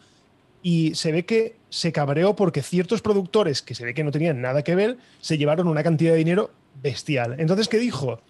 [0.62, 4.40] Y se ve que se cabreó porque ciertos productores, que se ve que no tenían
[4.40, 7.38] nada que ver, se llevaron una cantidad de dinero bestial.
[7.40, 8.22] Entonces, ¿qué dijo?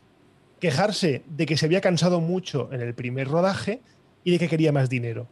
[0.61, 3.81] Quejarse de que se había cansado mucho en el primer rodaje
[4.23, 5.27] y de que quería más dinero.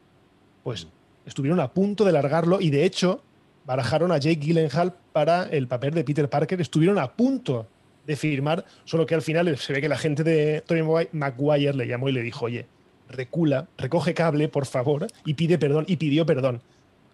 [0.66, 0.90] Pues
[1.26, 3.24] estuvieron a punto de largarlo y de hecho
[3.70, 6.60] barajaron a Jake Gyllenhaal para el papel de Peter Parker.
[6.60, 7.68] Estuvieron a punto
[8.08, 11.86] de firmar, solo que al final se ve que la gente de Tony Maguire le
[11.86, 12.66] llamó y le dijo, oye,
[13.10, 16.64] recula, recoge cable, por favor, y pide perdón, y pidió perdón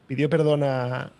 [0.07, 1.11] pidió perdón a,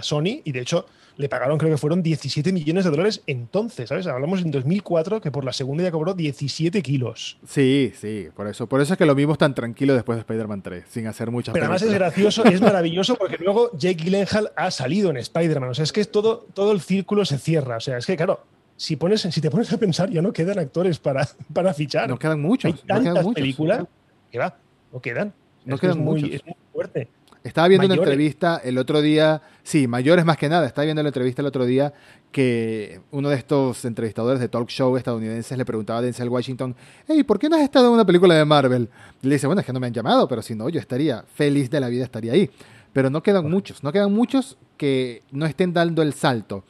[0.00, 0.86] Sony y de hecho
[1.18, 4.06] le pagaron, creo que fueron 17 millones de dólares entonces, ¿sabes?
[4.06, 7.38] Hablamos en 2004 que por la segunda ya cobró 17 kilos.
[7.44, 8.68] Sí, sí, por eso.
[8.68, 11.52] Por eso es que lo vimos tan tranquilo después de Spider-Man 3, sin hacer muchas
[11.52, 15.70] Pero además es gracioso, es maravilloso porque luego Jake Gyllenhaal ha salido en Spider-Man.
[15.70, 17.78] O sea, es que todo, todo el círculo se cierra.
[17.78, 18.44] O sea, es que claro,
[18.76, 22.08] si, pones, si te pones a pensar, ya no quedan actores para, para fichar.
[22.08, 22.72] No quedan muchos.
[22.72, 23.84] Hay tantas no quedan películas
[24.30, 24.56] que va,
[24.92, 25.34] no quedan.
[25.64, 26.30] No quedan muchos.
[26.30, 27.08] es muy fuerte.
[27.48, 31.08] Estaba viendo una entrevista el otro día, sí, mayores más que nada, estaba viendo la
[31.08, 31.94] entrevista el otro día
[32.30, 36.76] que uno de estos entrevistadores de talk show estadounidenses le preguntaba a Denzel Washington,
[37.06, 38.90] hey, ¿por qué no has estado en una película de Marvel?
[39.22, 41.24] Y le dice, bueno, es que no me han llamado, pero si no, yo estaría
[41.34, 42.50] feliz de la vida, estaría ahí.
[42.92, 46.64] Pero no quedan muchos, no quedan muchos que no estén dando el salto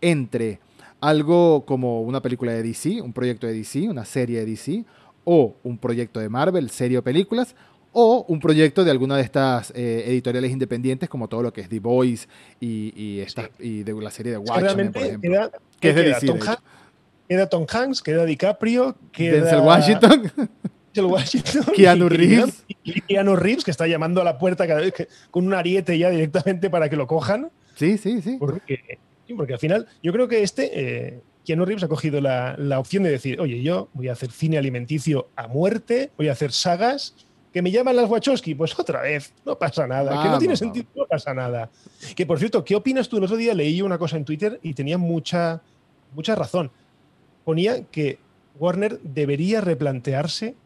[0.00, 0.58] entre
[1.00, 4.84] algo como una película de DC, un proyecto de DC, una serie de DC,
[5.24, 7.54] o un proyecto de Marvel, serie o películas,
[7.94, 11.68] o un proyecto de alguna de estas eh, editoriales independientes, como todo lo que es
[11.68, 12.26] The Voice
[12.60, 12.92] y,
[13.60, 15.30] y, de la serie de Watchmen, por ejemplo.
[15.30, 16.62] Queda, que es de DC, Tom, Hanks,
[17.28, 20.32] queda Tom Hanks, queda DiCaprio, queda Denzel Washington.
[20.92, 21.62] Denzel Washington.
[21.76, 22.64] Keanu Reeves.
[22.82, 25.96] Y Keanu Reeves, que está llamando a la puerta cada vez que, con un ariete
[25.96, 27.50] ya directamente para que lo cojan.
[27.76, 28.38] Sí, sí, sí.
[28.40, 28.98] Porque,
[29.36, 30.70] porque al final, yo creo que este.
[30.74, 34.30] Eh, Keanu Reeves ha cogido la, la opción de decir, oye, yo voy a hacer
[34.30, 37.14] cine alimenticio a muerte, voy a hacer sagas,
[37.54, 40.86] que me llaman las Wachowski, pues otra vez, no pasa nada, que no tiene sentido,
[40.96, 41.70] no pasa nada.
[42.16, 43.18] Que por cierto, ¿qué opinas tú?
[43.18, 45.62] El otro día leí una cosa en Twitter y tenía mucha,
[46.16, 46.72] mucha razón.
[47.44, 48.18] Ponía que
[48.58, 50.56] Warner debería replantearse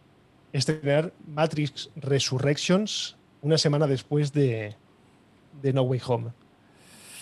[0.55, 4.75] estrenar Matrix Resurrections una semana después de,
[5.61, 6.31] de No Way Home.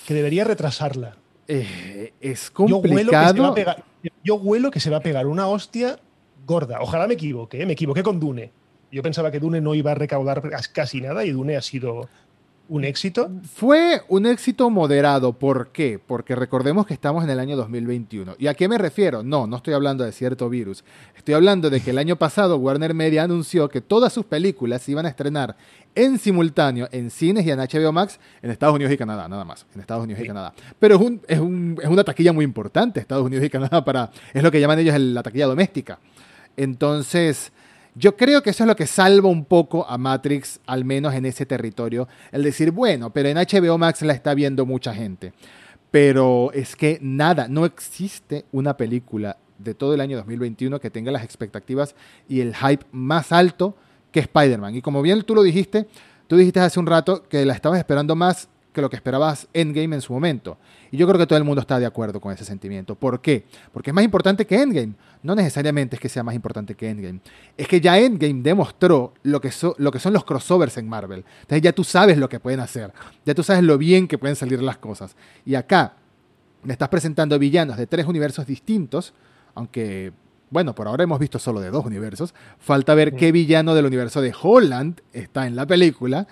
[0.07, 1.17] Que debería retrasarla.
[1.49, 3.57] Eh, es complicado.
[4.23, 5.99] Yo huelo, que se va a pegar una hostia
[6.47, 6.81] gorda.
[6.81, 7.67] Ojalá me equivoque, ¿eh?
[7.67, 8.53] me equivoqué con Dune.
[8.91, 12.09] Yo pensaba que Dune no iba a recaudar casi nada y Dune ha sido
[12.69, 13.31] un éxito.
[13.55, 15.33] Fue un éxito moderado.
[15.33, 16.01] ¿Por qué?
[16.05, 18.37] Porque recordemos que estamos en el año 2021.
[18.39, 19.23] ¿Y a qué me refiero?
[19.23, 20.85] No, no estoy hablando de cierto virus.
[21.17, 24.93] Estoy hablando de que el año pasado Warner Media anunció que todas sus películas se
[24.93, 25.57] iban a estrenar
[25.95, 29.67] en simultáneo en cines y en HBO Max en Estados Unidos y Canadá, nada más.
[29.75, 30.53] En Estados Unidos y Canadá.
[30.79, 34.11] Pero es, un, es, un, es, una taquilla muy importante, Estados Unidos y Canadá, para,
[34.35, 35.99] es lo que llaman ellos la taquilla doméstica.
[36.57, 37.53] Entonces,
[37.99, 41.25] yo creo que eso es lo que salva un poco a Matrix, al menos en
[41.25, 42.07] ese territorio.
[42.31, 45.33] El decir, bueno, pero en HBO Max la está viendo mucha gente.
[45.91, 51.11] Pero es que nada, no existe una película de todo el año 2021 que tenga
[51.11, 51.95] las expectativas
[52.29, 53.75] y el hype más alto
[54.13, 54.75] que Spider-Man.
[54.75, 55.87] Y como bien tú lo dijiste,
[56.27, 59.97] tú dijiste hace un rato que la estabas esperando más que lo que esperabas Endgame
[59.97, 60.59] en su momento.
[60.91, 62.95] Y yo creo que todo el mundo está de acuerdo con ese sentimiento.
[62.95, 63.47] ¿Por qué?
[63.73, 64.93] Porque es más importante que Endgame.
[65.23, 67.21] No necesariamente es que sea más importante que Endgame.
[67.57, 71.25] Es que ya Endgame demostró lo que, lo que son los crossovers en Marvel.
[71.41, 72.93] Entonces ya tú sabes lo que pueden hacer.
[73.25, 75.17] Ya tú sabes lo bien que pueden salir las cosas.
[75.47, 75.95] Y acá
[76.63, 79.15] me estás presentando villanos de tres universos distintos,
[79.55, 80.13] aunque
[80.51, 82.35] bueno, por ahora hemos visto solo de dos universos.
[82.59, 86.29] Falta ver qué villano del universo de Holland está en la película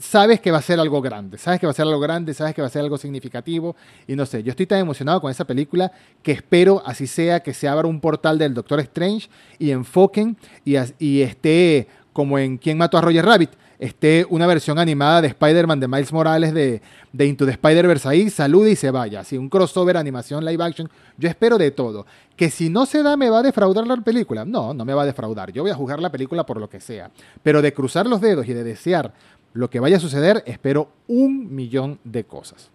[0.00, 2.54] sabes que va a ser algo grande, sabes que va a ser algo grande, sabes
[2.54, 3.76] que va a ser algo significativo
[4.06, 5.92] y no sé, yo estoy tan emocionado con esa película
[6.22, 9.28] que espero así sea que se abra un portal del Doctor Strange
[9.58, 13.50] y enfoquen y, esté como en ¿Quién mató a Roger Rabbit?
[13.80, 16.82] esté una versión animada de Spider-Man de Miles Morales de,
[17.12, 19.20] de Into the Spider-Verse ahí, salude y se vaya.
[19.20, 20.88] Así, un crossover, animación, live action.
[21.16, 22.04] Yo espero de todo.
[22.36, 24.44] Que si no se da, me va a defraudar la película.
[24.44, 25.50] No, no me va a defraudar.
[25.50, 27.10] Yo voy a jugar la película por lo que sea.
[27.42, 29.14] Pero de cruzar los dedos y de desear
[29.52, 32.70] lo que vaya a suceder, espero un millón de cosas.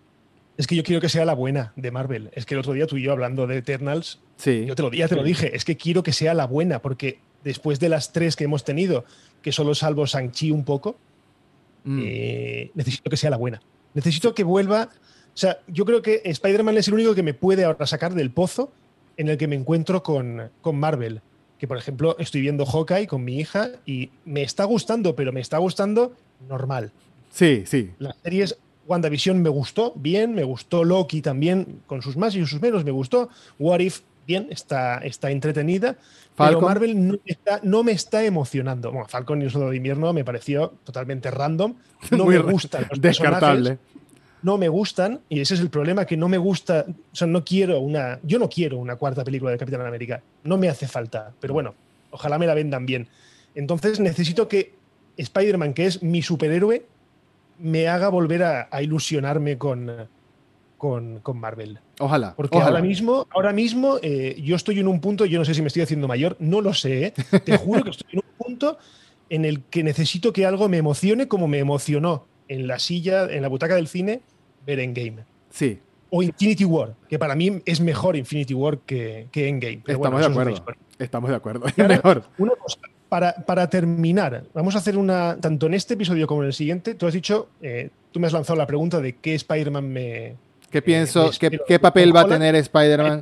[0.57, 2.29] Es que yo quiero que sea la buena de Marvel.
[2.33, 4.65] Es que el otro día tú y yo hablando de Eternals, sí.
[4.65, 7.19] yo te lo, ya te lo dije, es que quiero que sea la buena, porque
[7.43, 9.05] después de las tres que hemos tenido,
[9.41, 10.95] que solo salvo Shang-Chi un poco,
[11.83, 12.01] mm.
[12.03, 13.61] eh, necesito que sea la buena.
[13.93, 14.89] Necesito que vuelva.
[15.33, 18.31] O sea, yo creo que Spider-Man es el único que me puede ahora sacar del
[18.31, 18.71] pozo
[19.17, 21.21] en el que me encuentro con, con Marvel.
[21.59, 25.41] Que, por ejemplo, estoy viendo Hawkeye con mi hija y me está gustando, pero me
[25.41, 26.13] está gustando
[26.47, 26.91] normal.
[27.31, 27.91] Sí, sí.
[27.99, 28.57] Las series
[28.87, 32.91] WandaVision me gustó, bien, me gustó Loki también, con sus más y sus menos, me
[32.91, 33.29] gustó.
[33.59, 35.97] What If, bien, está, está entretenida.
[36.37, 37.19] Pero Marvel
[37.63, 38.91] no, me está emocionando.
[38.91, 41.75] Bueno, Falcon y el Soldado de Invierno me pareció totalmente random.
[42.11, 43.79] No me gustan los Descartable.
[44.43, 47.43] No me gustan, y ese es el problema, que no me gusta, o sea, no
[47.43, 51.33] quiero una, yo no quiero una cuarta película de Capitán América, no me hace falta,
[51.39, 51.73] pero bueno,
[52.11, 53.07] ojalá me la vendan bien.
[53.55, 54.73] Entonces necesito que
[55.17, 56.85] Spider-Man, que es mi superhéroe,
[57.59, 60.07] me haga volver a, ilusionarme con,
[60.77, 61.79] con, Marvel.
[61.99, 62.35] Ojalá.
[62.35, 65.61] Porque ahora mismo, ahora mismo eh, yo estoy en un punto, yo no sé si
[65.61, 67.13] me estoy haciendo mayor, no lo sé, ¿eh?
[67.45, 68.77] te juro que estoy en un punto
[69.29, 73.41] en el que necesito que algo me emocione como me emocionó en la silla, en
[73.41, 74.21] la butaca del cine,
[74.65, 75.23] ver Endgame.
[75.49, 75.79] Sí.
[76.11, 79.81] O Infinity War, que para mí es mejor Infinity War que, que Endgame.
[79.87, 80.65] Estamos de acuerdo.
[80.99, 81.65] Estamos de acuerdo.
[81.75, 82.23] mejor.
[82.37, 82.79] Una cosa,
[83.09, 87.07] para, terminar, vamos a hacer una, tanto en este episodio como en el siguiente, tú
[87.07, 90.35] has dicho, eh, tú me has lanzado la pregunta de qué Spider-Man me...
[90.69, 91.31] ¿Qué pienso?
[91.39, 93.21] ¿qué, papel va a tener Spider-Man?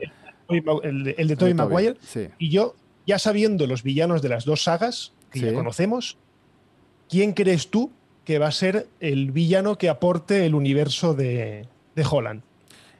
[0.49, 1.97] El, de Tobey Maguire.
[2.39, 2.75] Y yo,
[3.05, 6.17] ya sabiendo los villanos de las dos sagas que ya conocemos,
[7.09, 7.91] ¿quién crees tú
[8.23, 11.67] que va a ser el villano que aporte el universo de,
[12.09, 12.41] Holland?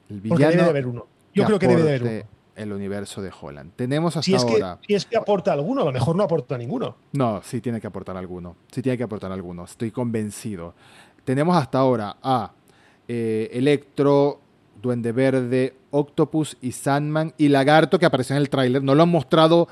[0.08, 1.06] El villano Porque debe de haber uno.
[1.34, 3.72] Yo creo que debe de haber uno el universo de Holland.
[3.76, 4.78] Tenemos hasta si es ahora.
[4.80, 6.96] Que, si es que aporta alguno, a lo mejor no aporta ninguno.
[7.12, 8.56] No, sí tiene que aportar alguno.
[8.70, 9.64] Sí tiene que aportar alguno.
[9.64, 10.74] Estoy convencido.
[11.24, 12.52] Tenemos hasta ahora a
[13.08, 14.40] eh, Electro,
[14.80, 18.82] Duende Verde, Octopus y Sandman y Lagarto que apareció en el tráiler.
[18.82, 19.68] No lo han mostrado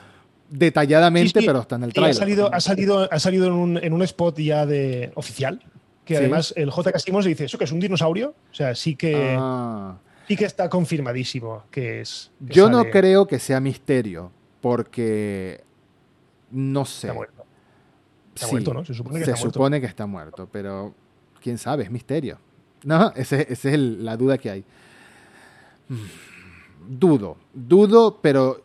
[0.48, 2.16] detalladamente, pero está en el tráiler.
[2.16, 5.62] Ha salido, ha salido, ha salido en, un, en un spot ya de oficial.
[6.04, 6.98] Que además el J.
[6.98, 8.34] Simmons dice, ¿eso que es un dinosaurio?
[8.50, 9.36] O sea, sí que.
[9.38, 9.96] Ah
[10.32, 12.30] sí que está confirmadísimo que es.
[12.40, 14.30] Yo no creo que sea misterio,
[14.60, 15.62] porque
[16.50, 17.08] no sé.
[17.08, 17.44] Está muerto.
[18.34, 18.84] Está muerto, ¿no?
[18.84, 20.94] Se supone que, se está, supone que está muerto, pero
[21.40, 22.38] quién sabe, es misterio.
[22.84, 24.64] No, esa es la duda que hay.
[25.88, 28.62] Mm, dudo, dudo, pero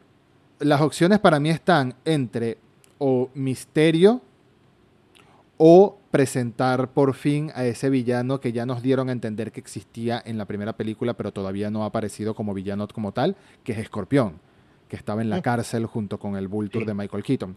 [0.60, 2.58] las opciones para mí están entre
[2.98, 4.22] o misterio
[5.58, 10.22] o presentar por fin a ese villano que ya nos dieron a entender que existía
[10.26, 13.80] en la primera película, pero todavía no ha aparecido como villano como tal, que es
[13.80, 14.40] Escorpión,
[14.88, 15.42] que estaba en la mm.
[15.42, 17.56] cárcel junto con el Vulture de Michael Keaton.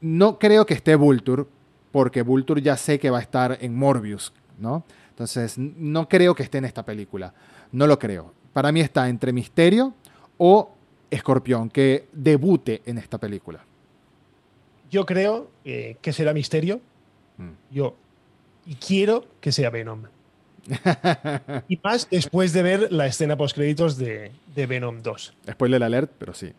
[0.00, 1.44] No creo que esté Vulture,
[1.90, 4.84] porque Vulture ya sé que va a estar en Morbius, ¿no?
[5.10, 7.34] Entonces, no creo que esté en esta película.
[7.70, 8.32] No lo creo.
[8.52, 9.94] Para mí está entre Misterio
[10.38, 10.72] o
[11.10, 13.64] Escorpión, que debute en esta película.
[14.90, 16.80] Yo creo eh, que será Misterio,
[17.38, 17.50] Mm.
[17.70, 17.96] Yo
[18.66, 20.04] y quiero que sea Venom.
[21.68, 25.34] y más después de ver la escena post créditos de, Venom 2.
[25.50, 26.52] Spoiler alert, pero sí.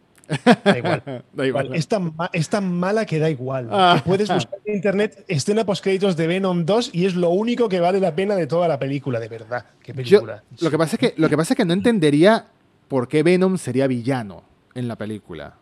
[0.64, 1.24] Da igual.
[1.34, 1.74] da igual.
[1.74, 3.70] Es, tan, mala que da igual.
[3.72, 4.02] Ah.
[4.06, 7.80] puedes buscar en internet escena post créditos de Venom 2 y es lo único que
[7.80, 9.66] vale la pena de toda la película, de verdad.
[9.82, 10.44] ¿Qué película?
[10.60, 12.48] lo, que pasa es que, lo que pasa es que no entendería
[12.88, 14.44] por qué Venom sería villano
[14.76, 15.56] en la película.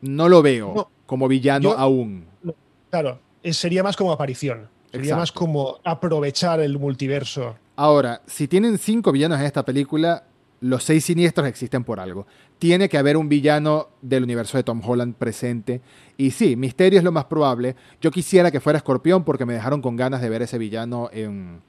[0.00, 2.26] No lo veo como villano aún.
[2.90, 3.18] claro,
[3.52, 4.68] sería más como aparición.
[4.90, 7.56] Sería más como aprovechar el multiverso.
[7.76, 10.24] Ahora, si tienen cinco villanos en esta película,
[10.60, 12.26] los seis siniestros existen por algo.
[12.58, 15.82] Tiene que haber un villano del universo de Tom Holland presente.
[16.16, 17.74] Y sí, Misterio es lo más probable.
[18.00, 21.60] Yo quisiera que fuera Escorpión porque me dejaron con ganas de ver ese villano en...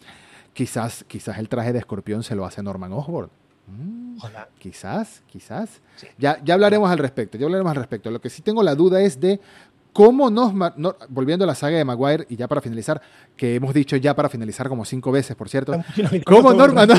[0.54, 3.30] Quizás, quizás el traje de Escorpión se lo hace Norman Osborn.
[3.68, 4.18] Mm,
[4.60, 5.82] quizás, quizás.
[6.18, 8.10] Ya, ya hablaremos al respecto, ya hablaremos al respecto.
[8.12, 9.42] Lo que sí tengo la duda es de
[9.96, 10.52] cómo nos,
[11.08, 13.02] volviendo a la saga de Maguire, y ya para finalizar,
[13.38, 15.72] que hemos dicho ya para finalizar como cinco veces, por cierto,
[16.26, 16.90] cómo Norman,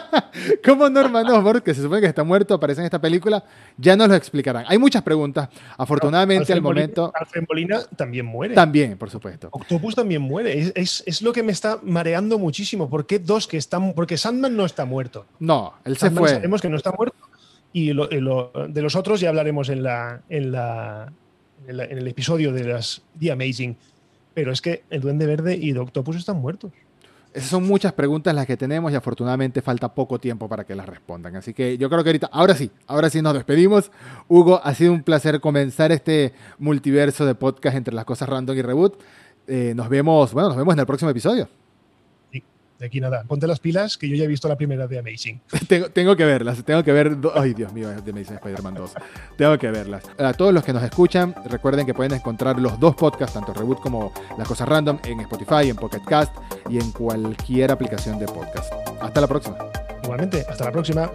[0.64, 3.44] cómo Norman Osborn, que se supone que está muerto, aparece en esta película,
[3.76, 4.64] ya nos lo explicarán.
[4.68, 7.12] Hay muchas preguntas, afortunadamente al momento...
[7.14, 8.54] Alfred Molina también muere.
[8.54, 9.48] También, por supuesto.
[9.52, 12.88] Octopus también muere, es, lo que me está mareando muchísimo.
[12.88, 13.92] ¿Por qué dos que están...?
[13.92, 15.26] Porque Sandman no está muerto.
[15.40, 16.30] No, él se fue.
[16.30, 17.16] Sabemos que no está muerto.
[17.74, 21.12] Y de los otros ya hablaremos en la, en la,
[21.66, 23.76] en, el episodio de las The Amazing.
[24.34, 26.72] Pero es que el Duende Verde y el Octopus están muertos.
[27.32, 30.88] Esas son muchas preguntas las que tenemos y afortunadamente falta poco tiempo para que las
[30.88, 31.36] respondan.
[31.36, 33.92] Así que yo creo que ahorita, ahora sí, ahora sí nos despedimos.
[34.28, 38.62] Hugo, ha sido un placer comenzar este multiverso de podcast entre las cosas random y
[38.62, 39.00] reboot.
[39.46, 41.48] Eh, nos vemos, bueno, nos vemos en el próximo episodio
[42.80, 43.24] de aquí nada.
[43.24, 45.40] Ponte las pilas, que yo ya he visto la primera de Amazing.
[45.92, 47.16] tengo, que verlas, tengo que ver.
[47.34, 48.94] Ay, Dios mío, de Amazing Spider-Man 2.
[49.36, 50.02] tengo que verlas.
[50.18, 53.80] A todos los que nos escuchan, recuerden que pueden encontrar los dos podcasts, tanto Reboot
[53.80, 56.34] como Las Cosas Random, en Spotify, en Pocket Cast
[56.70, 58.72] y en cualquier aplicación de podcast.
[59.00, 59.58] Hasta la próxima.
[60.02, 61.10] Igualmente, hasta la próxima.